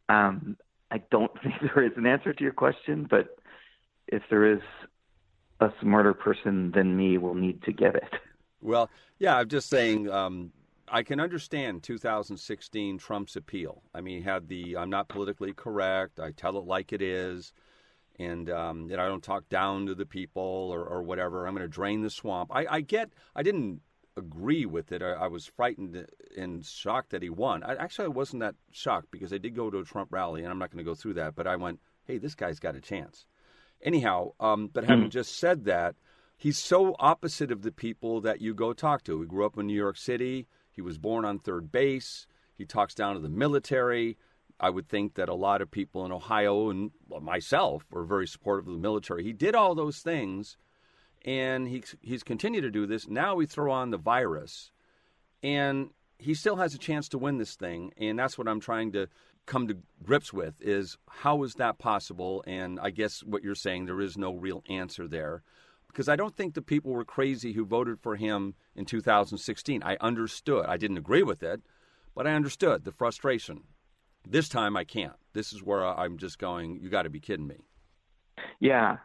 Um, 0.08 0.56
I 0.90 1.02
don't 1.10 1.32
think 1.42 1.54
there 1.60 1.84
is 1.84 1.92
an 1.96 2.06
answer 2.06 2.32
to 2.32 2.44
your 2.44 2.52
question, 2.52 3.06
but 3.08 3.36
if 4.06 4.22
there 4.30 4.50
is, 4.52 4.60
a 5.60 5.72
smarter 5.80 6.14
person 6.14 6.70
than 6.72 6.96
me 6.96 7.18
will 7.18 7.34
need 7.34 7.62
to 7.64 7.72
get 7.72 7.94
it. 7.94 8.12
Well, 8.60 8.90
yeah, 9.18 9.36
I'm 9.36 9.48
just 9.48 9.68
saying. 9.68 10.10
Um, 10.10 10.52
I 10.90 11.02
can 11.02 11.20
understand 11.20 11.82
2016 11.82 12.98
Trump's 12.98 13.36
appeal. 13.36 13.82
I 13.94 14.00
mean, 14.00 14.18
he 14.18 14.24
had 14.24 14.48
the 14.48 14.76
"I'm 14.76 14.90
not 14.90 15.08
politically 15.08 15.52
correct. 15.52 16.18
I 16.18 16.30
tell 16.32 16.56
it 16.58 16.64
like 16.64 16.92
it 16.92 17.02
is." 17.02 17.52
and 18.18 18.50
um, 18.50 18.90
you 18.90 18.96
know, 18.96 19.04
I 19.04 19.08
don't 19.08 19.22
talk 19.22 19.48
down 19.48 19.86
to 19.86 19.94
the 19.94 20.06
people 20.06 20.42
or, 20.42 20.84
or 20.84 21.02
whatever. 21.02 21.46
I'm 21.46 21.54
going 21.54 21.66
to 21.66 21.72
drain 21.72 22.02
the 22.02 22.10
swamp. 22.10 22.50
I, 22.52 22.66
I, 22.68 22.80
get. 22.80 23.10
I 23.34 23.42
didn't 23.42 23.80
agree 24.16 24.66
with 24.66 24.92
it. 24.92 25.02
I, 25.02 25.12
I, 25.12 25.26
was 25.28 25.46
frightened 25.46 26.04
and 26.36 26.64
shocked 26.64 27.10
that 27.10 27.22
he 27.22 27.30
won. 27.30 27.62
I, 27.62 27.76
actually, 27.76 28.06
I 28.06 28.08
wasn't 28.08 28.40
that 28.40 28.56
shocked 28.72 29.10
because 29.10 29.32
I 29.32 29.38
did 29.38 29.54
go 29.54 29.70
to 29.70 29.78
a 29.78 29.84
Trump 29.84 30.12
rally, 30.12 30.42
and 30.42 30.50
I'm 30.50 30.58
not 30.58 30.70
going 30.70 30.84
to 30.84 30.90
go 30.90 30.94
through 30.94 31.14
that. 31.14 31.36
But 31.36 31.46
I 31.46 31.56
went, 31.56 31.80
"Hey, 32.04 32.18
this 32.18 32.34
guy's 32.34 32.58
got 32.58 32.74
a 32.74 32.80
chance." 32.80 33.26
Anyhow, 33.82 34.32
um, 34.40 34.70
but 34.72 34.84
having 34.84 35.06
mm. 35.06 35.10
just 35.10 35.38
said 35.38 35.64
that, 35.66 35.94
he's 36.36 36.58
so 36.58 36.96
opposite 36.98 37.52
of 37.52 37.62
the 37.62 37.72
people 37.72 38.20
that 38.22 38.40
you 38.40 38.54
go 38.54 38.72
talk 38.72 39.04
to. 39.04 39.20
He 39.20 39.26
grew 39.26 39.46
up 39.46 39.58
in 39.58 39.66
New 39.66 39.74
York 39.74 39.96
City. 39.96 40.46
He 40.72 40.82
was 40.82 40.98
born 40.98 41.24
on 41.24 41.38
third 41.38 41.70
base. 41.70 42.26
He 42.56 42.64
talks 42.64 42.94
down 42.94 43.14
to 43.14 43.20
the 43.20 43.28
military. 43.28 44.16
I 44.60 44.70
would 44.70 44.88
think 44.88 45.14
that 45.14 45.28
a 45.28 45.34
lot 45.34 45.62
of 45.62 45.70
people 45.70 46.04
in 46.04 46.10
Ohio 46.10 46.70
and 46.70 46.90
myself 47.20 47.84
were 47.90 48.04
very 48.04 48.26
supportive 48.26 48.66
of 48.66 48.74
the 48.74 48.80
military. 48.80 49.22
He 49.22 49.32
did 49.32 49.54
all 49.54 49.76
those 49.76 49.98
things, 49.98 50.56
and 51.24 51.68
he, 51.68 51.84
he's 52.00 52.24
continued 52.24 52.62
to 52.62 52.70
do 52.70 52.84
this. 52.86 53.08
Now 53.08 53.36
we 53.36 53.46
throw 53.46 53.70
on 53.70 53.90
the 53.90 53.96
virus, 53.96 54.72
and 55.42 55.90
he 56.18 56.34
still 56.34 56.56
has 56.56 56.74
a 56.74 56.78
chance 56.78 57.08
to 57.10 57.18
win 57.18 57.38
this 57.38 57.54
thing. 57.54 57.92
And 57.96 58.18
that's 58.18 58.36
what 58.36 58.48
I'm 58.48 58.58
trying 58.58 58.90
to 58.92 59.06
come 59.48 59.66
to 59.66 59.78
grips 60.04 60.32
with 60.32 60.54
is 60.60 60.96
how 61.08 61.42
is 61.42 61.54
that 61.54 61.78
possible? 61.78 62.44
And 62.46 62.78
I 62.78 62.90
guess 62.90 63.24
what 63.24 63.42
you're 63.42 63.54
saying, 63.54 63.86
there 63.86 64.00
is 64.00 64.16
no 64.16 64.34
real 64.34 64.62
answer 64.68 65.08
there. 65.08 65.42
Because 65.88 66.08
I 66.08 66.16
don't 66.16 66.36
think 66.36 66.54
the 66.54 66.62
people 66.62 66.92
were 66.92 67.04
crazy 67.04 67.54
who 67.54 67.64
voted 67.64 67.98
for 67.98 68.14
him 68.14 68.54
in 68.76 68.84
2016. 68.84 69.82
I 69.82 69.96
understood. 70.00 70.66
I 70.66 70.76
didn't 70.76 70.98
agree 70.98 71.22
with 71.22 71.42
it, 71.42 71.62
but 72.14 72.26
I 72.26 72.34
understood 72.34 72.84
the 72.84 72.92
frustration. 72.92 73.62
This 74.28 74.48
time 74.48 74.76
I 74.76 74.84
can't. 74.84 75.16
This 75.32 75.52
is 75.52 75.62
where 75.62 75.84
I'm 75.84 76.18
just 76.18 76.38
going, 76.38 76.78
you 76.80 76.90
got 76.90 77.02
to 77.02 77.10
be 77.10 77.20
kidding 77.20 77.46
me. 77.46 77.56
Yeah. 78.60 78.98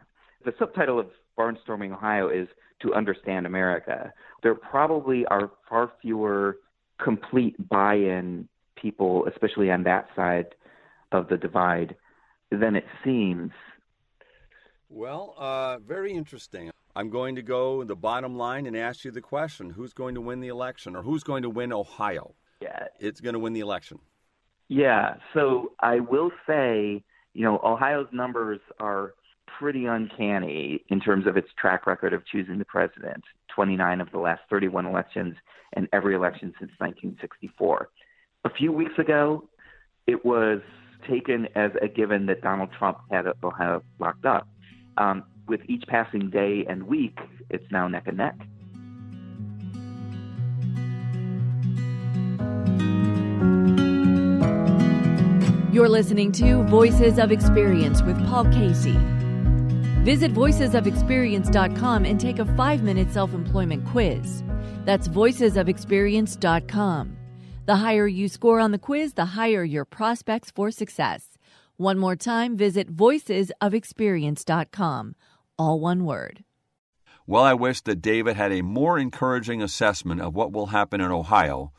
The 0.44 0.52
subtitle 0.58 1.00
of 1.00 1.08
Barnstorming 1.38 1.92
Ohio 1.92 2.28
is 2.28 2.48
To 2.82 2.92
Understand 2.92 3.46
America. 3.46 4.12
There 4.42 4.54
probably 4.54 5.24
are 5.26 5.50
far 5.68 5.90
fewer 6.02 6.58
complete 7.02 7.56
buy 7.68 7.94
in 7.94 8.46
people, 8.80 9.26
especially 9.26 9.70
on 9.70 9.82
that 9.84 10.08
side 10.14 10.54
of 11.12 11.28
the 11.28 11.36
divide, 11.36 11.96
than 12.50 12.76
it 12.76 12.86
seems. 13.02 13.52
Well, 14.88 15.34
uh, 15.38 15.78
very 15.78 16.12
interesting. 16.12 16.70
I'm 16.96 17.10
going 17.10 17.34
to 17.34 17.42
go 17.42 17.82
the 17.84 17.96
bottom 17.96 18.36
line 18.36 18.66
and 18.66 18.76
ask 18.76 19.04
you 19.04 19.10
the 19.10 19.20
question 19.20 19.70
who's 19.70 19.92
going 19.92 20.14
to 20.14 20.20
win 20.20 20.40
the 20.40 20.48
election 20.48 20.94
or 20.94 21.02
who's 21.02 21.24
going 21.24 21.42
to 21.42 21.50
win 21.50 21.72
Ohio? 21.72 22.34
Yeah. 22.60 22.84
It's 23.00 23.20
going 23.20 23.32
to 23.32 23.40
win 23.40 23.52
the 23.52 23.60
election. 23.60 23.98
Yeah. 24.68 25.16
So 25.34 25.72
I 25.80 26.00
will 26.00 26.30
say, 26.46 27.02
you 27.32 27.44
know, 27.44 27.60
Ohio's 27.64 28.06
numbers 28.12 28.60
are 28.78 29.14
pretty 29.58 29.86
uncanny 29.86 30.84
in 30.88 31.00
terms 31.00 31.26
of 31.26 31.36
its 31.36 31.48
track 31.58 31.86
record 31.86 32.12
of 32.12 32.24
choosing 32.26 32.58
the 32.58 32.64
president 32.64 33.22
29 33.54 34.00
of 34.00 34.10
the 34.10 34.18
last 34.18 34.42
31 34.50 34.86
elections 34.86 35.34
and 35.74 35.88
every 35.92 36.14
election 36.14 36.54
since 36.58 36.70
1964 36.78 37.88
a 38.44 38.50
few 38.50 38.72
weeks 38.72 38.98
ago, 38.98 39.48
it 40.06 40.22
was 40.24 40.60
taken 41.08 41.48
as 41.54 41.70
a 41.82 41.88
given 41.88 42.26
that 42.26 42.42
Donald 42.42 42.68
Trump 42.78 42.98
had 43.10 43.24
Ohio 43.42 43.82
locked 43.98 44.26
up. 44.26 44.46
Um, 44.96 45.24
with 45.46 45.60
each 45.68 45.84
passing 45.88 46.30
day 46.30 46.64
and 46.68 46.84
week, 46.84 47.18
it's 47.50 47.64
now 47.70 47.86
neck 47.88 48.04
and 48.06 48.16
neck. 48.16 48.36
You're 55.72 55.88
listening 55.88 56.30
to 56.32 56.62
Voices 56.64 57.18
of 57.18 57.32
Experience 57.32 58.02
with 58.02 58.18
Paul 58.28 58.44
Casey. 58.44 58.96
Visit 60.04 60.32
voicesofexperience.com 60.32 62.04
and 62.04 62.20
take 62.20 62.38
a 62.38 62.44
five 62.56 62.82
minute 62.82 63.10
self 63.10 63.32
employment 63.34 63.86
quiz. 63.86 64.44
That's 64.84 65.08
voicesofexperience.com. 65.08 67.23
The 67.66 67.76
higher 67.76 68.06
you 68.06 68.28
score 68.28 68.60
on 68.60 68.72
the 68.72 68.78
quiz, 68.78 69.14
the 69.14 69.24
higher 69.24 69.64
your 69.64 69.86
prospects 69.86 70.50
for 70.50 70.70
success. 70.70 71.38
One 71.78 71.98
more 71.98 72.14
time, 72.14 72.58
visit 72.58 72.94
voicesofexperience.com. 72.94 75.14
All 75.58 75.80
one 75.80 76.04
word. 76.04 76.44
Well, 77.26 77.42
I 77.42 77.54
wish 77.54 77.80
that 77.80 78.02
David 78.02 78.36
had 78.36 78.52
a 78.52 78.60
more 78.60 78.98
encouraging 78.98 79.62
assessment 79.62 80.20
of 80.20 80.34
what 80.34 80.52
will 80.52 80.66
happen 80.66 81.00
in 81.00 81.10
Ohio, 81.10 81.72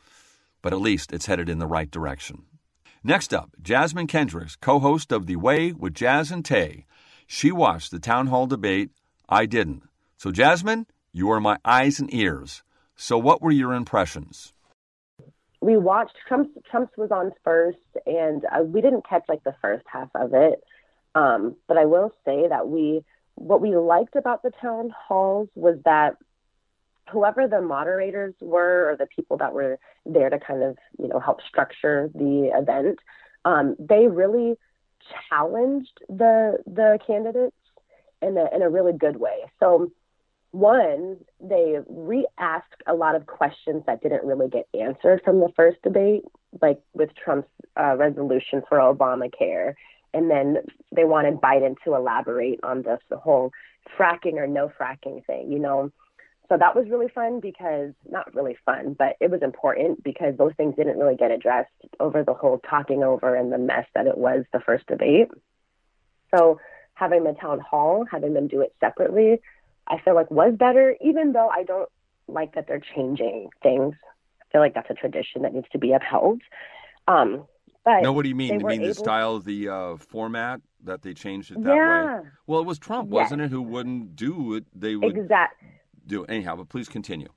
but 0.60 0.72
at 0.72 0.80
least 0.80 1.12
it's 1.12 1.26
headed 1.26 1.48
in 1.48 1.60
the 1.60 1.68
right 1.68 1.88
direction. 1.88 2.46
Next 3.04 3.32
up, 3.32 3.52
Jasmine 3.62 4.08
Kendricks, 4.08 4.56
co 4.56 4.80
host 4.80 5.12
of 5.12 5.26
The 5.26 5.36
Way 5.36 5.70
with 5.70 5.94
Jazz 5.94 6.32
and 6.32 6.44
Tay. 6.44 6.84
She 7.28 7.52
watched 7.52 7.92
the 7.92 8.00
town 8.00 8.26
hall 8.26 8.48
debate. 8.48 8.90
I 9.28 9.46
didn't. 9.46 9.84
So, 10.16 10.32
Jasmine, 10.32 10.88
you 11.12 11.30
are 11.30 11.38
my 11.38 11.58
eyes 11.64 12.00
and 12.00 12.12
ears. 12.12 12.64
So, 12.96 13.16
what 13.16 13.40
were 13.40 13.52
your 13.52 13.72
impressions? 13.72 14.52
We 15.60 15.76
watched 15.76 16.16
Trump's 16.26 16.50
Trump's 16.70 16.96
was 16.96 17.10
on 17.10 17.32
first, 17.44 17.78
and 18.04 18.44
uh, 18.44 18.62
we 18.62 18.80
didn't 18.80 19.06
catch 19.08 19.24
like 19.28 19.44
the 19.44 19.54
first 19.62 19.84
half 19.86 20.08
of 20.14 20.34
it. 20.34 20.62
Um, 21.14 21.56
but 21.66 21.78
I 21.78 21.86
will 21.86 22.12
say 22.24 22.48
that 22.48 22.68
we 22.68 23.02
what 23.36 23.60
we 23.60 23.76
liked 23.76 24.16
about 24.16 24.42
the 24.42 24.52
town 24.60 24.94
halls 25.08 25.48
was 25.54 25.78
that 25.84 26.16
whoever 27.10 27.46
the 27.46 27.60
moderators 27.60 28.34
were 28.40 28.90
or 28.90 28.96
the 28.96 29.06
people 29.06 29.36
that 29.38 29.52
were 29.52 29.78
there 30.04 30.28
to 30.28 30.38
kind 30.38 30.62
of 30.62 30.76
you 30.98 31.08
know 31.08 31.20
help 31.20 31.40
structure 31.48 32.10
the 32.14 32.50
event, 32.54 32.98
um, 33.44 33.76
they 33.78 34.08
really 34.08 34.56
challenged 35.30 36.00
the 36.08 36.58
the 36.66 36.98
candidates 37.06 37.56
in 38.20 38.36
a 38.36 38.54
in 38.54 38.62
a 38.62 38.68
really 38.68 38.92
good 38.92 39.16
way. 39.16 39.44
So 39.60 39.90
one, 40.52 41.18
they 41.40 41.76
re 41.88 42.26
asked 42.38 42.82
a 42.86 42.94
lot 42.94 43.14
of 43.14 43.26
questions 43.26 43.82
that 43.86 44.02
didn't 44.02 44.24
really 44.24 44.48
get 44.48 44.68
answered 44.78 45.20
from 45.24 45.40
the 45.40 45.50
first 45.56 45.82
debate, 45.82 46.22
like 46.62 46.80
with 46.94 47.10
Trump's 47.14 47.48
uh, 47.78 47.96
resolution 47.96 48.62
for 48.68 48.78
Obamacare. 48.78 49.74
And 50.14 50.30
then 50.30 50.58
they 50.94 51.04
wanted 51.04 51.34
Biden 51.34 51.74
to 51.84 51.94
elaborate 51.94 52.60
on 52.62 52.82
this 52.82 53.00
the 53.10 53.18
whole 53.18 53.50
fracking 53.98 54.34
or 54.34 54.46
no 54.46 54.70
fracking 54.80 55.24
thing, 55.26 55.52
you 55.52 55.58
know. 55.58 55.92
So 56.48 56.56
that 56.56 56.76
was 56.76 56.88
really 56.88 57.08
fun 57.08 57.40
because 57.40 57.92
not 58.08 58.32
really 58.34 58.56
fun, 58.64 58.94
but 58.96 59.16
it 59.20 59.30
was 59.30 59.42
important 59.42 60.02
because 60.04 60.36
those 60.38 60.52
things 60.56 60.76
didn't 60.76 60.98
really 60.98 61.16
get 61.16 61.32
addressed 61.32 61.72
over 61.98 62.22
the 62.22 62.34
whole 62.34 62.60
talking 62.70 63.02
over 63.02 63.34
and 63.34 63.52
the 63.52 63.58
mess 63.58 63.86
that 63.94 64.06
it 64.06 64.16
was 64.16 64.44
the 64.52 64.60
first 64.60 64.86
debate. 64.86 65.28
So 66.34 66.60
having 66.94 67.24
the 67.24 67.32
town 67.32 67.60
hall, 67.60 68.06
having 68.10 68.32
them 68.32 68.46
do 68.46 68.60
it 68.60 68.74
separately, 68.80 69.40
I 69.88 70.00
feel 70.04 70.14
like 70.14 70.30
was 70.30 70.54
better, 70.56 70.96
even 71.00 71.32
though 71.32 71.48
I 71.48 71.62
don't 71.62 71.88
like 72.28 72.54
that 72.54 72.66
they're 72.66 72.82
changing 72.94 73.50
things. 73.62 73.94
I 74.40 74.44
feel 74.52 74.60
like 74.60 74.74
that's 74.74 74.90
a 74.90 74.94
tradition 74.94 75.42
that 75.42 75.54
needs 75.54 75.68
to 75.72 75.78
be 75.78 75.92
upheld. 75.92 76.42
Um, 77.08 77.46
but 77.84 78.00
no, 78.02 78.12
what 78.12 78.24
do 78.24 78.28
you 78.28 78.34
mean? 78.34 78.60
You 78.60 78.66
mean 78.66 78.80
able... 78.80 78.88
the 78.88 78.94
style, 78.94 79.38
the 79.38 79.68
uh, 79.68 79.96
format 79.96 80.60
that 80.84 81.02
they 81.02 81.14
changed 81.14 81.52
it 81.52 81.62
that 81.62 81.74
yeah. 81.74 82.20
way? 82.20 82.28
Well, 82.46 82.60
it 82.60 82.66
was 82.66 82.78
Trump, 82.78 83.08
wasn't 83.10 83.42
it, 83.42 83.50
who 83.50 83.62
wouldn't 83.62 84.16
do 84.16 84.54
it? 84.54 84.64
They 84.74 84.96
would 84.96 85.16
exactly 85.16 85.68
do 86.06 86.24
it 86.24 86.30
anyhow. 86.30 86.56
But 86.56 86.68
please 86.68 86.88
continue. 86.88 87.28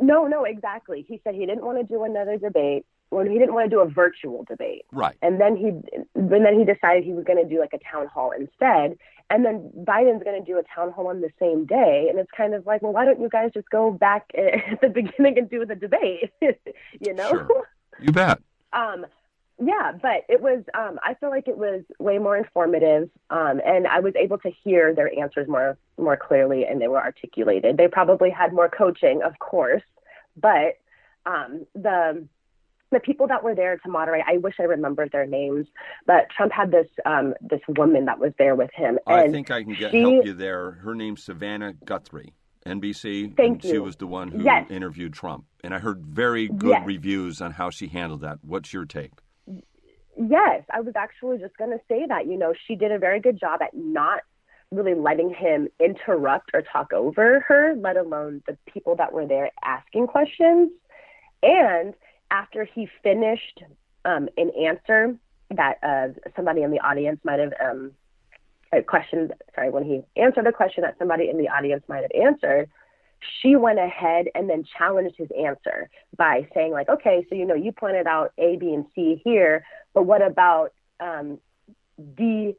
No, 0.00 0.26
no, 0.26 0.44
exactly. 0.44 1.04
He 1.06 1.20
said 1.24 1.34
he 1.34 1.46
didn't 1.46 1.64
want 1.64 1.78
to 1.78 1.84
do 1.84 2.02
another 2.04 2.36
debate. 2.36 2.84
Well, 3.10 3.24
he 3.24 3.38
didn't 3.38 3.54
want 3.54 3.70
to 3.70 3.76
do 3.76 3.80
a 3.80 3.88
virtual 3.88 4.44
debate. 4.44 4.86
Right. 4.92 5.16
And 5.22 5.40
then 5.40 5.56
he, 5.56 5.68
and 6.14 6.44
then 6.44 6.58
he 6.58 6.64
decided 6.64 7.04
he 7.04 7.12
was 7.12 7.24
going 7.24 7.40
to 7.42 7.48
do 7.48 7.60
like 7.60 7.72
a 7.72 7.78
town 7.78 8.08
hall 8.08 8.32
instead. 8.32 8.98
And 9.30 9.44
then 9.44 9.70
Biden's 9.76 10.22
going 10.22 10.42
to 10.42 10.44
do 10.44 10.58
a 10.58 10.62
town 10.74 10.92
hall 10.92 11.08
on 11.08 11.20
the 11.20 11.30
same 11.40 11.64
day. 11.64 12.06
And 12.10 12.18
it's 12.18 12.30
kind 12.36 12.54
of 12.54 12.66
like, 12.66 12.82
well, 12.82 12.92
why 12.92 13.04
don't 13.04 13.20
you 13.20 13.28
guys 13.28 13.50
just 13.54 13.70
go 13.70 13.90
back 13.90 14.30
at 14.36 14.80
the 14.80 14.88
beginning 14.88 15.38
and 15.38 15.48
do 15.48 15.64
the 15.64 15.74
debate? 15.74 16.30
you 16.40 17.14
know? 17.14 17.28
Sure. 17.30 17.68
You 18.00 18.12
bet. 18.12 18.40
um, 18.72 19.06
yeah, 19.62 19.92
but 20.02 20.24
it 20.28 20.42
was, 20.42 20.64
um, 20.74 20.98
I 21.02 21.14
feel 21.14 21.30
like 21.30 21.46
it 21.46 21.56
was 21.56 21.82
way 21.98 22.18
more 22.18 22.36
informative. 22.36 23.08
Um, 23.30 23.60
and 23.64 23.86
I 23.86 24.00
was 24.00 24.14
able 24.16 24.38
to 24.38 24.50
hear 24.50 24.94
their 24.94 25.16
answers 25.18 25.48
more, 25.48 25.78
more 25.96 26.16
clearly 26.16 26.66
and 26.66 26.80
they 26.80 26.88
were 26.88 27.00
articulated. 27.00 27.76
They 27.76 27.88
probably 27.88 28.30
had 28.30 28.52
more 28.52 28.68
coaching, 28.68 29.22
of 29.22 29.38
course, 29.38 29.82
but, 30.36 30.78
um, 31.24 31.66
the, 31.74 32.26
the 32.94 33.00
people 33.00 33.26
that 33.28 33.42
were 33.44 33.54
there 33.54 33.76
to 33.76 33.88
moderate, 33.90 34.24
I 34.26 34.38
wish 34.38 34.54
I 34.58 34.64
remembered 34.64 35.10
their 35.12 35.26
names, 35.26 35.66
but 36.06 36.28
Trump 36.34 36.52
had 36.52 36.70
this 36.70 36.86
um, 37.04 37.34
this 37.40 37.60
woman 37.68 38.06
that 38.06 38.18
was 38.18 38.32
there 38.38 38.54
with 38.54 38.70
him. 38.74 38.98
And 39.06 39.16
I 39.16 39.28
think 39.28 39.50
I 39.50 39.62
can 39.62 39.74
get 39.74 39.90
she, 39.90 40.00
help 40.00 40.24
you 40.24 40.32
there. 40.32 40.72
Her 40.72 40.94
name's 40.94 41.22
Savannah 41.22 41.74
Guthrie, 41.84 42.34
NBC. 42.66 43.36
Thank 43.36 43.62
and 43.62 43.64
She 43.64 43.78
was 43.78 43.96
the 43.96 44.06
one 44.06 44.28
who 44.28 44.44
Yes. 44.44 44.70
interviewed 44.70 45.12
Trump, 45.12 45.44
and 45.62 45.74
I 45.74 45.78
heard 45.80 46.06
very 46.06 46.48
good 46.48 46.70
Yes. 46.70 46.86
reviews 46.86 47.40
on 47.42 47.52
how 47.52 47.70
she 47.70 47.88
handled 47.88 48.22
that. 48.22 48.38
What's 48.42 48.72
your 48.72 48.84
take? 48.84 49.12
Yes, 50.16 50.62
I 50.72 50.80
was 50.80 50.94
actually 50.96 51.38
just 51.38 51.56
going 51.56 51.70
to 51.70 51.80
say 51.88 52.06
that. 52.08 52.26
You 52.26 52.38
know, 52.38 52.54
she 52.66 52.76
did 52.76 52.92
a 52.92 52.98
very 52.98 53.20
good 53.20 53.38
job 53.38 53.60
at 53.62 53.74
not 53.74 54.20
really 54.70 54.94
letting 54.94 55.30
him 55.30 55.68
interrupt 55.80 56.50
or 56.54 56.62
talk 56.62 56.92
over 56.92 57.40
her, 57.40 57.74
let 57.76 57.96
alone 57.96 58.42
the 58.46 58.56
people 58.72 58.96
that 58.96 59.12
were 59.12 59.26
there 59.26 59.50
asking 59.64 60.06
questions. 60.06 60.70
And 61.42 61.94
after 62.34 62.64
he 62.64 62.88
finished 63.02 63.62
um, 64.04 64.28
an 64.36 64.50
answer 64.60 65.16
that 65.50 65.78
uh, 65.82 66.08
somebody 66.34 66.62
in 66.62 66.70
the 66.72 66.80
audience 66.80 67.20
might 67.24 67.38
have 67.38 67.52
um, 67.64 67.92
a 68.72 68.82
question, 68.82 69.30
sorry, 69.54 69.70
when 69.70 69.84
he 69.84 70.02
answered 70.20 70.46
a 70.46 70.52
question 70.52 70.82
that 70.82 70.96
somebody 70.98 71.30
in 71.30 71.38
the 71.38 71.48
audience 71.48 71.84
might 71.88 72.02
have 72.02 72.10
answered, 72.20 72.68
she 73.40 73.54
went 73.54 73.78
ahead 73.78 74.26
and 74.34 74.50
then 74.50 74.64
challenged 74.76 75.14
his 75.16 75.28
answer 75.40 75.88
by 76.16 76.46
saying 76.52 76.72
like, 76.72 76.88
okay, 76.88 77.24
so 77.28 77.36
you 77.36 77.46
know, 77.46 77.54
you 77.54 77.70
pointed 77.70 78.06
out 78.06 78.32
A, 78.36 78.56
B, 78.56 78.74
and 78.74 78.84
C 78.94 79.20
here, 79.24 79.64
but 79.94 80.02
what 80.02 80.20
about 80.20 80.72
um, 80.98 81.38
D, 82.16 82.56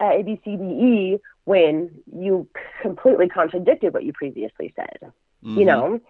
uh, 0.00 0.10
A, 0.14 0.22
B, 0.24 0.40
C, 0.44 0.56
D, 0.56 0.64
E 0.64 1.18
when 1.44 1.90
you 2.12 2.48
completely 2.82 3.28
contradicted 3.28 3.94
what 3.94 4.02
you 4.02 4.12
previously 4.12 4.72
said? 4.74 5.12
Mhm. 5.44 5.58
You 5.58 5.64
know. 5.64 6.00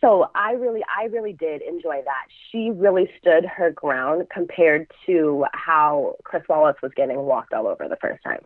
So 0.00 0.30
I 0.34 0.52
really, 0.52 0.82
I 0.94 1.04
really 1.04 1.32
did 1.32 1.62
enjoy 1.62 2.02
that. 2.04 2.26
She 2.50 2.70
really 2.70 3.10
stood 3.18 3.44
her 3.46 3.70
ground 3.70 4.26
compared 4.32 4.90
to 5.06 5.46
how 5.54 6.16
Chris 6.24 6.42
Wallace 6.48 6.76
was 6.82 6.92
getting 6.94 7.16
walked 7.22 7.52
all 7.54 7.66
over 7.66 7.88
the 7.88 7.96
first 7.96 8.22
time. 8.22 8.40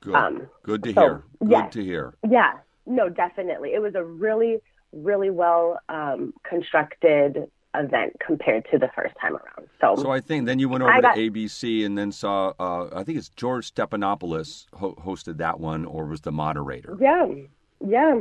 Good. 0.00 0.14
Um, 0.14 0.48
good 0.62 0.82
to 0.84 0.92
so, 0.94 1.00
hear. 1.00 1.24
Good 1.40 1.50
yes. 1.50 1.72
to 1.74 1.84
hear. 1.84 2.14
Yeah, 2.28 2.52
no, 2.86 3.08
definitely. 3.08 3.70
It 3.74 3.80
was 3.80 3.94
a 3.94 4.02
really, 4.02 4.58
really 4.92 5.30
well 5.30 5.78
um, 5.88 6.32
constructed 6.42 7.48
event 7.76 8.16
compared 8.26 8.66
to 8.72 8.78
the 8.78 8.88
first 8.96 9.14
time 9.20 9.34
around. 9.34 9.68
So, 9.80 9.94
So 10.02 10.10
I 10.10 10.20
think 10.20 10.46
then 10.46 10.58
you 10.58 10.68
went 10.68 10.82
over 10.82 10.92
I 10.92 11.00
to 11.00 11.30
ABC 11.30 11.86
and 11.86 11.96
then 11.96 12.10
saw. 12.10 12.52
Uh, 12.58 12.88
I 12.92 13.04
think 13.04 13.16
it's 13.16 13.28
George 13.28 13.72
Stephanopoulos 13.72 14.66
ho- 14.74 14.96
hosted 14.96 15.36
that 15.38 15.60
one, 15.60 15.84
or 15.84 16.06
was 16.06 16.22
the 16.22 16.32
moderator. 16.32 16.96
yeah, 17.00 17.26
yeah. 17.86 18.20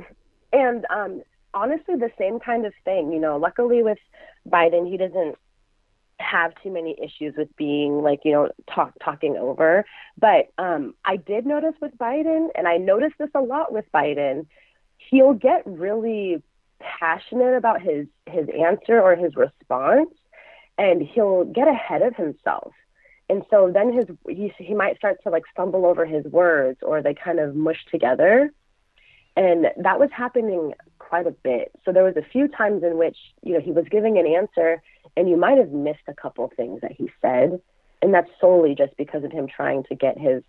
And 0.52 0.86
um, 0.90 1.22
honestly, 1.54 1.96
the 1.96 2.12
same 2.18 2.40
kind 2.40 2.66
of 2.66 2.74
thing. 2.86 3.12
You 3.12 3.20
know, 3.20 3.38
luckily 3.38 3.84
with 3.84 4.00
Biden, 4.48 4.90
he 4.90 4.98
doesn't 4.98 5.36
have 6.20 6.54
too 6.62 6.72
many 6.72 6.96
issues 7.02 7.34
with 7.38 7.56
being 7.56 8.02
like 8.02 8.20
you 8.26 8.32
know 8.34 8.50
talk 8.74 8.94
talking 9.04 9.38
over 9.38 9.86
but 10.18 10.50
um 10.58 10.94
i 11.06 11.16
did 11.16 11.46
notice 11.46 11.74
with 11.82 11.98
biden 11.98 12.50
and 12.56 12.68
i 12.68 12.76
noticed 12.76 13.16
this 13.18 13.30
a 13.36 13.40
lot 13.40 13.72
with 13.72 13.86
biden 13.94 14.46
he'll 14.98 15.34
get 15.34 15.64
really 15.66 16.44
passionate 16.80 17.56
about 17.56 17.82
his 17.82 18.06
his 18.26 18.48
answer 18.50 19.02
or 19.02 19.16
his 19.16 19.36
response 19.36 20.10
and 20.78 21.02
he'll 21.02 21.46
get 21.46 21.68
ahead 21.68 22.02
of 22.02 22.16
himself 22.16 22.74
and 23.30 23.44
so 23.50 23.72
then 23.74 23.94
his 23.94 24.06
he, 24.28 24.52
he 24.58 24.74
might 24.74 24.98
start 24.98 25.18
to 25.24 25.30
like 25.30 25.44
stumble 25.52 25.86
over 25.86 26.06
his 26.06 26.26
words 26.26 26.80
or 26.82 27.02
they 27.02 27.14
kind 27.14 27.40
of 27.40 27.56
mush 27.56 27.86
together 27.92 28.52
and 29.38 29.68
that 29.78 30.00
was 30.00 30.10
happening 30.12 30.74
quite 31.10 31.28
a 31.28 31.32
bit 31.32 31.72
so 31.86 31.92
there 31.92 32.04
was 32.04 32.16
a 32.18 32.30
few 32.32 32.48
times 32.48 32.84
in 32.84 32.98
which 32.98 33.18
you 33.44 33.54
know 33.54 33.60
he 33.60 33.72
was 33.72 33.86
giving 33.92 34.18
an 34.18 34.28
answer 34.28 34.82
and 35.18 35.30
you 35.30 35.38
might 35.38 35.58
have 35.58 35.72
missed 35.72 36.08
a 36.08 36.14
couple 36.14 36.46
of 36.46 36.52
things 36.54 36.80
that 36.82 36.92
he 36.92 37.10
said 37.22 37.60
and 38.02 38.14
that's 38.14 38.30
solely 38.40 38.76
just 38.76 38.96
because 38.98 39.24
of 39.24 39.32
him 39.32 39.48
trying 39.48 39.84
to 39.90 39.96
get 39.96 40.18
his 40.18 40.44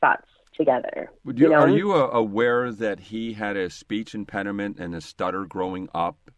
thoughts 0.00 0.28
together 0.56 1.10
Would 1.24 1.38
you, 1.40 1.48
know? 1.48 1.56
Are 1.56 1.68
you 1.68 1.92
uh, 1.92 2.08
aware 2.12 2.70
that 2.72 3.00
he 3.00 3.32
had 3.34 3.56
a 3.56 3.70
speech 3.70 4.14
impediment 4.14 4.78
and 4.78 4.94
a 4.94 5.00
stutter 5.00 5.44
growing 5.46 5.88
up? 5.94 6.30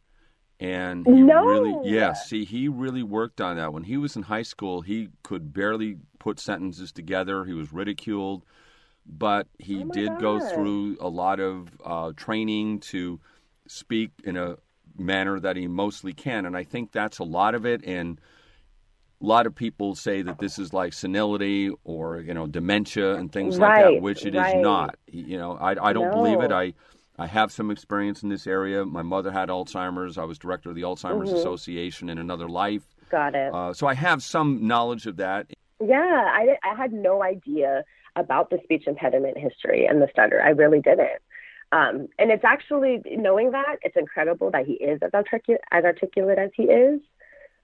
And 0.60 1.08
he 1.14 1.34
No. 1.34 1.34
really, 1.34 1.78
yes, 1.82 2.20
see, 2.22 2.44
he 2.44 2.68
really 2.68 3.02
worked 3.02 3.40
on 3.40 3.56
that. 3.56 3.72
When 3.72 3.84
he 3.84 3.96
was 3.98 4.16
in 4.16 4.24
high 4.24 4.42
school, 4.42 4.82
he 4.82 5.10
could 5.22 5.52
barely 5.52 5.98
put 6.18 6.40
sentences 6.40 6.92
together. 6.92 7.44
He 7.44 7.54
was 7.54 7.72
ridiculed, 7.72 8.44
but 9.06 9.48
he 9.58 9.82
Oh 9.82 9.84
did 9.84 10.18
go 10.18 10.40
through 10.40 10.96
a 11.00 11.08
lot 11.08 11.40
of 11.40 11.70
uh, 11.84 12.12
training 12.16 12.80
to 12.80 13.20
speak 13.68 14.10
in 14.24 14.36
a 14.36 14.56
manner 14.98 15.38
that 15.40 15.56
he 15.56 15.66
mostly 15.66 16.12
can. 16.12 16.46
And 16.46 16.56
I 16.56 16.64
think 16.64 16.92
that's 16.92 17.18
a 17.18 17.24
lot 17.24 17.54
of 17.54 17.66
it. 17.66 17.84
And 17.84 18.20
a 19.20 19.26
lot 19.26 19.46
of 19.46 19.54
people 19.54 19.94
say 19.94 20.22
that 20.22 20.38
this 20.38 20.58
is 20.58 20.72
like 20.72 20.92
senility 20.92 21.70
or 21.84 22.20
you 22.20 22.34
know 22.34 22.46
dementia 22.46 23.14
and 23.14 23.32
things 23.32 23.58
like 23.58 23.82
that, 23.82 24.02
which 24.02 24.26
it 24.26 24.34
is 24.34 24.40
right. 24.40 24.58
not. 24.58 24.98
You 25.06 25.38
know, 25.38 25.56
I 25.56 25.88
I 25.88 25.92
don't 25.92 26.10
believe 26.10 26.40
it. 26.40 26.52
I 26.52 26.74
I 27.18 27.26
have 27.26 27.50
some 27.50 27.70
experience 27.70 28.22
in 28.22 28.28
this 28.28 28.46
area. 28.46 28.84
My 28.84 29.02
mother 29.02 29.30
had 29.30 29.48
Alzheimer's. 29.48 30.18
I 30.18 30.24
was 30.24 30.38
director 30.38 30.70
of 30.70 30.76
the 30.76 30.82
Alzheimer's 30.82 31.30
Mm-hmm. 31.30 31.38
Association 31.38 32.10
in 32.10 32.18
another 32.18 32.48
life, 32.48 32.82
got 33.10 33.34
it 33.34 33.54
uh, 33.54 33.72
so 33.72 33.86
I 33.86 33.94
have 33.94 34.22
some 34.22 34.66
knowledge 34.66 35.06
of 35.06 35.16
that. 35.16 35.46
Yeah, 35.80 35.96
I, 35.96 36.56
I 36.62 36.74
had 36.74 36.92
no 36.92 37.22
idea 37.22 37.84
about 38.16 38.50
the 38.50 38.58
speech 38.64 38.84
impediment 38.86 39.36
history 39.38 39.86
and 39.86 40.00
the 40.00 40.08
stutter. 40.10 40.42
I 40.42 40.50
really 40.50 40.80
didn't. 40.80 41.20
Um, 41.72 42.08
and 42.18 42.30
it's 42.30 42.44
actually 42.44 43.02
knowing 43.06 43.50
that 43.50 43.76
it's 43.82 43.96
incredible 43.96 44.50
that 44.52 44.66
he 44.66 44.74
is 44.74 45.00
as 45.02 45.12
articulate 45.14 45.60
as 45.72 45.84
articulate 45.84 46.38
as 46.38 46.50
he 46.54 46.64
is. 46.64 47.00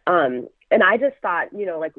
Um, 0.06 0.48
and 0.70 0.82
I 0.82 0.96
just 0.96 1.16
thought, 1.22 1.52
you 1.56 1.66
know, 1.66 1.78
like 1.78 1.92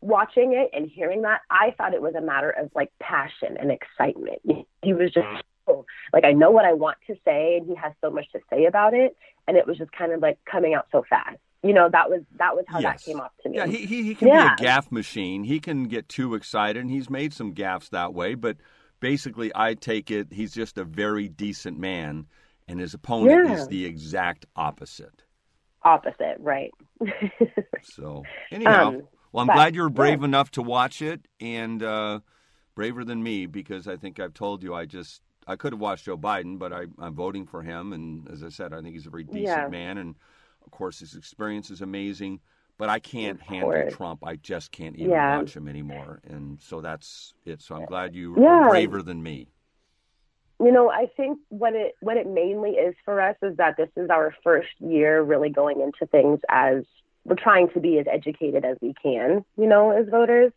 watching 0.00 0.52
it 0.54 0.70
and 0.72 0.88
hearing 0.90 1.22
that, 1.22 1.40
I 1.50 1.74
thought 1.76 1.94
it 1.94 2.02
was 2.02 2.14
a 2.14 2.20
matter 2.20 2.50
of 2.50 2.70
like 2.74 2.90
passion 3.00 3.56
and 3.58 3.70
excitement. 3.70 4.40
He 4.82 4.92
was 4.94 5.12
just 5.12 5.26
so- 5.66 5.84
like, 6.12 6.24
I 6.24 6.32
know 6.32 6.50
what 6.50 6.64
I 6.64 6.72
want 6.72 6.96
to 7.08 7.16
say, 7.24 7.58
and 7.58 7.66
he 7.66 7.74
has 7.74 7.92
so 8.00 8.10
much 8.10 8.30
to 8.32 8.40
say 8.48 8.64
about 8.64 8.94
it, 8.94 9.14
and 9.46 9.56
it 9.56 9.66
was 9.66 9.76
just 9.76 9.92
kind 9.92 10.12
of 10.12 10.20
like 10.22 10.38
coming 10.50 10.72
out 10.74 10.86
so 10.90 11.04
fast. 11.08 11.36
You 11.62 11.74
know, 11.74 11.88
that 11.90 12.08
was 12.08 12.22
that 12.38 12.54
was 12.54 12.64
how 12.68 12.78
Yes. 12.78 13.04
that 13.04 13.10
came 13.10 13.20
off 13.20 13.32
to 13.42 13.48
me. 13.48 13.56
Yeah, 13.58 13.66
he 13.66 13.84
he, 13.84 14.02
he 14.04 14.14
can 14.14 14.28
Yeah. 14.28 14.54
be 14.56 14.62
a 14.62 14.66
gaff 14.66 14.90
machine. 14.92 15.44
He 15.44 15.58
can 15.60 15.84
get 15.88 16.08
too 16.08 16.34
excited, 16.34 16.80
and 16.80 16.90
he's 16.90 17.10
made 17.10 17.32
some 17.34 17.52
gaffes 17.52 17.90
that 17.90 18.14
way. 18.14 18.34
But 18.34 18.56
basically, 19.00 19.50
I 19.54 19.74
take 19.74 20.10
it 20.10 20.32
he's 20.32 20.52
just 20.52 20.78
a 20.78 20.84
very 20.84 21.28
decent 21.28 21.78
man, 21.78 22.26
and 22.66 22.80
his 22.80 22.94
opponent 22.94 23.48
Yeah. 23.48 23.54
is 23.54 23.68
the 23.68 23.84
exact 23.84 24.46
opposite. 24.56 25.22
Opposite, 25.82 26.36
right? 26.38 26.72
So 27.82 28.24
anyhow, 28.50 28.88
Um, 28.88 29.08
well, 29.32 29.42
I'm 29.42 29.46
but, 29.46 29.54
glad 29.54 29.74
you're 29.74 29.88
brave 29.88 30.20
yeah. 30.20 30.26
enough 30.26 30.50
to 30.52 30.62
watch 30.62 31.00
it, 31.00 31.26
and 31.40 31.82
uh, 31.82 32.20
braver 32.74 33.04
than 33.04 33.22
me 33.22 33.46
because 33.46 33.86
I 33.86 33.96
think 33.96 34.18
I've 34.20 34.34
told 34.34 34.62
you 34.62 34.74
I 34.74 34.84
just 34.86 35.22
I 35.46 35.56
could 35.56 35.72
have 35.72 35.80
watched 35.80 36.04
Joe 36.04 36.18
Biden, 36.18 36.58
but 36.58 36.72
I, 36.72 36.86
am 37.00 37.14
voting 37.14 37.46
for 37.46 37.62
him. 37.62 37.92
And 37.92 38.28
as 38.30 38.42
I 38.42 38.50
said, 38.50 38.74
I 38.74 38.82
think 38.82 38.94
he's 38.94 39.06
a 39.06 39.10
very 39.10 39.24
decent 39.24 39.44
yeah. 39.46 39.68
man, 39.68 39.98
and 39.98 40.14
of 40.64 40.70
course 40.70 40.98
his 41.00 41.14
experience 41.14 41.70
is 41.70 41.80
amazing. 41.80 42.40
But 42.78 42.88
I 42.88 43.00
can't 43.00 43.40
handle 43.40 43.90
Trump. 43.90 44.24
I 44.24 44.36
just 44.36 44.70
can't 44.70 44.96
even 44.96 45.10
yeah. 45.10 45.38
watch 45.38 45.56
him 45.56 45.68
anymore. 45.68 46.20
And 46.28 46.60
so 46.60 46.80
that's 46.80 47.34
it. 47.44 47.60
So 47.60 47.74
I'm 47.74 47.86
glad 47.86 48.14
you 48.14 48.36
yeah. 48.38 48.46
are 48.46 48.70
braver 48.70 49.02
than 49.02 49.22
me. 49.22 49.48
You 50.60 50.72
know, 50.72 50.90
I 50.90 51.06
think 51.16 51.38
what 51.48 51.74
it 51.74 51.94
what 52.00 52.16
it 52.16 52.26
mainly 52.26 52.70
is 52.70 52.94
for 53.04 53.20
us 53.20 53.36
is 53.42 53.56
that 53.56 53.76
this 53.76 53.90
is 53.96 54.10
our 54.10 54.34
first 54.42 54.68
year 54.78 55.22
really 55.22 55.50
going 55.50 55.80
into 55.80 56.06
things 56.06 56.40
as 56.48 56.84
we're 57.24 57.36
trying 57.36 57.68
to 57.70 57.80
be 57.80 57.98
as 57.98 58.06
educated 58.10 58.64
as 58.64 58.76
we 58.80 58.94
can, 59.00 59.44
you 59.56 59.66
know, 59.66 59.90
as 59.90 60.08
voters. 60.08 60.52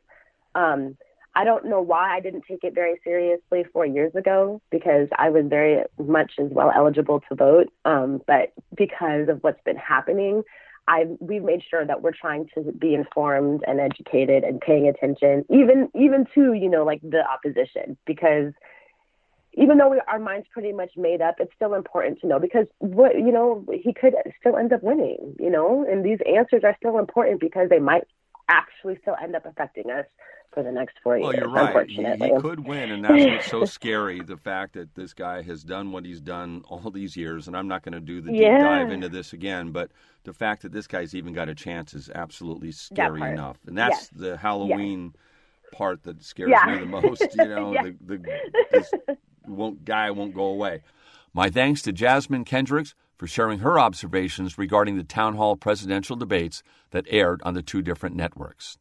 Um, 0.55 0.97
I 1.33 1.43
don't 1.43 1.65
know 1.65 1.81
why 1.81 2.15
I 2.15 2.19
didn't 2.19 2.43
take 2.47 2.63
it 2.63 2.73
very 2.73 2.99
seriously 3.03 3.63
four 3.71 3.85
years 3.85 4.13
ago 4.15 4.61
because 4.69 5.07
I 5.17 5.29
was 5.29 5.45
very 5.47 5.83
much 5.97 6.33
as 6.39 6.49
well 6.51 6.71
eligible 6.75 7.21
to 7.29 7.35
vote. 7.35 7.71
Um, 7.85 8.21
but 8.27 8.53
because 8.75 9.29
of 9.29 9.41
what's 9.41 9.61
been 9.63 9.77
happening, 9.77 10.43
I 10.87 11.05
we've 11.19 11.43
made 11.43 11.61
sure 11.69 11.85
that 11.85 12.01
we're 12.01 12.11
trying 12.11 12.47
to 12.55 12.71
be 12.71 12.93
informed 12.93 13.63
and 13.67 13.79
educated 13.79 14.43
and 14.43 14.59
paying 14.59 14.87
attention, 14.87 15.45
even 15.49 15.89
even 15.95 16.25
to 16.35 16.53
you 16.53 16.69
know 16.69 16.83
like 16.83 17.01
the 17.01 17.23
opposition 17.27 17.97
because 18.05 18.53
even 19.53 19.77
though 19.77 19.89
we, 19.89 20.01
our 20.07 20.19
mind's 20.19 20.47
pretty 20.53 20.71
much 20.71 20.91
made 20.95 21.21
up, 21.21 21.35
it's 21.39 21.51
still 21.55 21.73
important 21.73 22.21
to 22.21 22.27
know 22.27 22.39
because 22.39 22.67
what 22.79 23.15
you 23.15 23.31
know 23.31 23.65
he 23.71 23.93
could 23.93 24.13
still 24.39 24.57
end 24.57 24.73
up 24.73 24.81
winning, 24.81 25.35
you 25.39 25.49
know, 25.49 25.85
and 25.89 26.05
these 26.05 26.19
answers 26.25 26.63
are 26.63 26.75
still 26.77 26.97
important 26.97 27.39
because 27.39 27.69
they 27.69 27.79
might 27.79 28.03
actually 28.51 28.97
still 29.01 29.15
end 29.21 29.35
up 29.35 29.45
affecting 29.45 29.89
us 29.89 30.05
for 30.53 30.63
the 30.63 30.71
next 30.71 30.97
four 31.01 31.17
well, 31.17 31.33
years. 31.33 31.45
Well, 31.47 31.65
you're 31.65 31.73
right. 31.73 31.89
He, 32.19 32.25
he 32.25 32.41
could 32.41 32.67
win, 32.67 32.91
and 32.91 33.05
that's 33.05 33.25
what's 33.25 33.47
so 33.47 33.65
scary. 33.79 34.21
The 34.21 34.37
fact 34.37 34.73
that 34.73 34.93
this 34.95 35.13
guy 35.13 35.41
has 35.43 35.63
done 35.63 35.91
what 35.91 36.05
he's 36.05 36.21
done 36.21 36.63
all 36.67 36.91
these 36.91 37.15
years, 37.15 37.47
and 37.47 37.55
I'm 37.55 37.67
not 37.67 37.83
going 37.83 37.93
to 37.93 37.99
do 37.99 38.21
the 38.21 38.31
deep 38.31 38.41
dive 38.41 38.91
into 38.91 39.09
this 39.09 39.33
again, 39.33 39.71
but 39.71 39.91
the 40.23 40.33
fact 40.33 40.61
that 40.63 40.71
this 40.71 40.87
guy's 40.87 41.15
even 41.15 41.33
got 41.33 41.49
a 41.49 41.55
chance 41.55 41.93
is 41.93 42.09
absolutely 42.13 42.71
scary 42.71 43.21
enough, 43.21 43.57
and 43.65 43.77
that's 43.77 43.91
yes. 43.91 44.09
the 44.13 44.37
Halloween. 44.37 45.11
Yes. 45.13 45.21
Part 45.73 46.03
that 46.03 46.21
scares 46.21 46.49
yeah. 46.49 46.73
me 46.73 46.79
the 46.79 46.85
most, 46.85 47.21
you 47.21 47.45
know, 47.45 47.73
yeah. 47.73 47.83
the, 47.83 48.17
the 48.17 48.39
this 48.73 48.91
won't 49.47 49.85
guy 49.85 50.11
won't 50.11 50.35
go 50.35 50.43
away. 50.43 50.81
My 51.33 51.49
thanks 51.49 51.81
to 51.83 51.93
Jasmine 51.93 52.43
Kendricks 52.43 52.93
for 53.21 53.27
sharing 53.27 53.59
her 53.59 53.79
observations 53.79 54.57
regarding 54.57 54.97
the 54.97 55.03
town 55.03 55.35
hall 55.35 55.55
presidential 55.55 56.15
debates 56.15 56.63
that 56.89 57.05
aired 57.07 57.39
on 57.43 57.53
the 57.53 57.61
two 57.61 57.83
different 57.83 58.15
networks. 58.15 58.79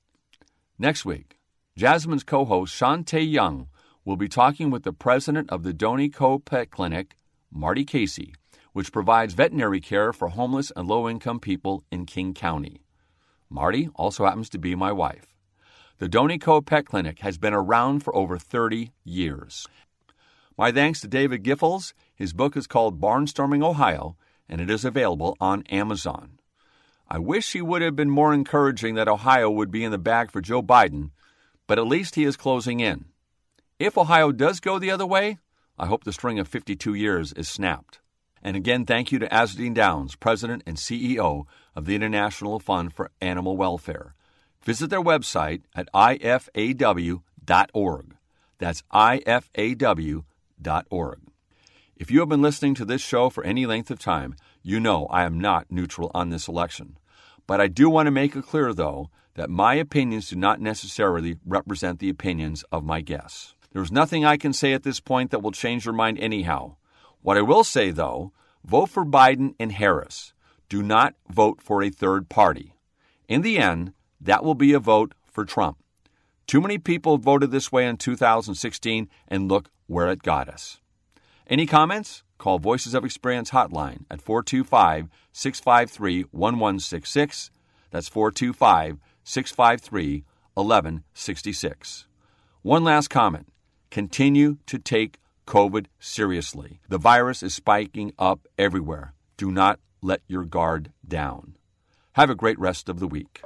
Next 0.79 1.05
week, 1.05 1.37
Jasmine's 1.76 2.24
co 2.24 2.46
host 2.46 2.74
Shantae 2.74 3.31
Young 3.31 3.68
will 4.03 4.16
be 4.16 4.31
talking 4.31 4.70
with 4.70 4.83
the 4.83 4.94
president 4.94 5.50
of 5.50 5.62
the 5.62 5.74
Doney 5.74 6.09
Coe 6.09 6.38
Pet 6.38 6.70
Clinic, 6.70 7.16
Marty 7.53 7.85
Casey, 7.85 8.33
which 8.72 8.94
provides 8.94 9.35
veterinary 9.35 9.79
care 9.79 10.11
for 10.11 10.29
homeless 10.29 10.72
and 10.74 10.88
low 10.88 11.07
income 11.07 11.38
people 11.38 11.85
in 11.92 12.07
King 12.07 12.33
County. 12.33 12.81
Marty 13.50 13.90
also 13.94 14.24
happens 14.24 14.48
to 14.48 14.59
be 14.59 14.74
my 14.74 14.90
wife. 14.90 15.35
The 15.98 16.09
Doney 16.09 16.40
Coe 16.40 16.62
Pet 16.62 16.87
Clinic 16.87 17.18
has 17.18 17.37
been 17.37 17.53
around 17.53 18.00
for 18.00 18.16
over 18.16 18.38
30 18.38 18.90
years. 19.05 19.66
My 20.57 20.72
thanks 20.72 21.03
to 21.03 21.09
David 21.09 21.44
Giffels. 21.44 21.92
His 22.14 22.33
book 22.33 22.57
is 22.57 22.66
called 22.66 23.00
Barnstorming 23.00 23.62
Ohio, 23.62 24.16
and 24.50 24.60
it 24.60 24.68
is 24.68 24.84
available 24.84 25.36
on 25.40 25.62
Amazon. 25.70 26.40
I 27.08 27.18
wish 27.18 27.52
he 27.52 27.62
would 27.62 27.80
have 27.82 27.96
been 27.96 28.10
more 28.10 28.34
encouraging 28.34 28.96
that 28.96 29.08
Ohio 29.08 29.48
would 29.48 29.70
be 29.70 29.84
in 29.84 29.92
the 29.92 29.98
bag 29.98 30.30
for 30.30 30.40
Joe 30.40 30.62
Biden, 30.62 31.10
but 31.66 31.78
at 31.78 31.86
least 31.86 32.16
he 32.16 32.24
is 32.24 32.36
closing 32.36 32.80
in. 32.80 33.06
If 33.78 33.96
Ohio 33.96 34.32
does 34.32 34.60
go 34.60 34.78
the 34.78 34.90
other 34.90 35.06
way, 35.06 35.38
I 35.78 35.86
hope 35.86 36.04
the 36.04 36.12
string 36.12 36.38
of 36.38 36.48
52 36.48 36.92
years 36.94 37.32
is 37.32 37.48
snapped. 37.48 38.00
And 38.42 38.56
again, 38.56 38.84
thank 38.84 39.12
you 39.12 39.18
to 39.20 39.28
Azzedine 39.28 39.74
Downes, 39.74 40.16
President 40.16 40.62
and 40.66 40.76
CEO 40.76 41.44
of 41.74 41.86
the 41.86 41.94
International 41.94 42.58
Fund 42.58 42.92
for 42.92 43.10
Animal 43.20 43.56
Welfare. 43.56 44.14
Visit 44.62 44.90
their 44.90 45.00
website 45.00 45.62
at 45.74 45.88
ifaw.org. 45.94 47.22
That's 48.58 48.82
ifaw.org. 48.92 50.24
If 52.00 52.10
you 52.10 52.20
have 52.20 52.30
been 52.30 52.40
listening 52.40 52.74
to 52.76 52.86
this 52.86 53.02
show 53.02 53.28
for 53.28 53.44
any 53.44 53.66
length 53.66 53.90
of 53.90 53.98
time, 53.98 54.34
you 54.62 54.80
know 54.80 55.04
I 55.08 55.24
am 55.24 55.38
not 55.38 55.70
neutral 55.70 56.10
on 56.14 56.30
this 56.30 56.48
election. 56.48 56.96
But 57.46 57.60
I 57.60 57.66
do 57.66 57.90
want 57.90 58.06
to 58.06 58.10
make 58.10 58.34
it 58.34 58.46
clear, 58.46 58.72
though, 58.72 59.10
that 59.34 59.50
my 59.50 59.74
opinions 59.74 60.30
do 60.30 60.36
not 60.36 60.62
necessarily 60.62 61.36
represent 61.44 61.98
the 61.98 62.08
opinions 62.08 62.64
of 62.72 62.86
my 62.86 63.02
guests. 63.02 63.54
There 63.72 63.82
is 63.82 63.92
nothing 63.92 64.24
I 64.24 64.38
can 64.38 64.54
say 64.54 64.72
at 64.72 64.82
this 64.82 64.98
point 64.98 65.30
that 65.30 65.42
will 65.42 65.52
change 65.52 65.84
your 65.84 65.92
mind 65.92 66.18
anyhow. 66.18 66.76
What 67.20 67.36
I 67.36 67.42
will 67.42 67.64
say, 67.64 67.90
though, 67.90 68.32
vote 68.64 68.88
for 68.88 69.04
Biden 69.04 69.54
and 69.60 69.70
Harris. 69.70 70.32
Do 70.70 70.82
not 70.82 71.16
vote 71.28 71.60
for 71.60 71.82
a 71.82 71.90
third 71.90 72.30
party. 72.30 72.72
In 73.28 73.42
the 73.42 73.58
end, 73.58 73.92
that 74.22 74.42
will 74.42 74.54
be 74.54 74.72
a 74.72 74.78
vote 74.78 75.12
for 75.30 75.44
Trump. 75.44 75.76
Too 76.46 76.62
many 76.62 76.78
people 76.78 77.18
voted 77.18 77.50
this 77.50 77.70
way 77.70 77.86
in 77.86 77.98
2016, 77.98 79.06
and 79.28 79.50
look 79.50 79.68
where 79.86 80.08
it 80.08 80.22
got 80.22 80.48
us. 80.48 80.79
Any 81.50 81.66
comments? 81.66 82.22
Call 82.38 82.60
Voices 82.60 82.94
of 82.94 83.04
Experience 83.04 83.50
hotline 83.50 84.04
at 84.08 84.22
425 84.22 85.08
653 85.32 86.20
1166. 86.30 87.50
That's 87.90 88.08
425 88.08 88.98
653 89.24 90.24
1166. 90.54 92.06
One 92.62 92.84
last 92.84 93.10
comment 93.10 93.48
continue 93.90 94.58
to 94.66 94.78
take 94.78 95.18
COVID 95.48 95.86
seriously. 95.98 96.78
The 96.88 96.98
virus 96.98 97.42
is 97.42 97.52
spiking 97.52 98.12
up 98.16 98.46
everywhere. 98.56 99.14
Do 99.36 99.50
not 99.50 99.80
let 100.00 100.20
your 100.28 100.44
guard 100.44 100.92
down. 101.06 101.56
Have 102.12 102.30
a 102.30 102.36
great 102.36 102.60
rest 102.60 102.88
of 102.88 103.00
the 103.00 103.08
week. 103.08 103.42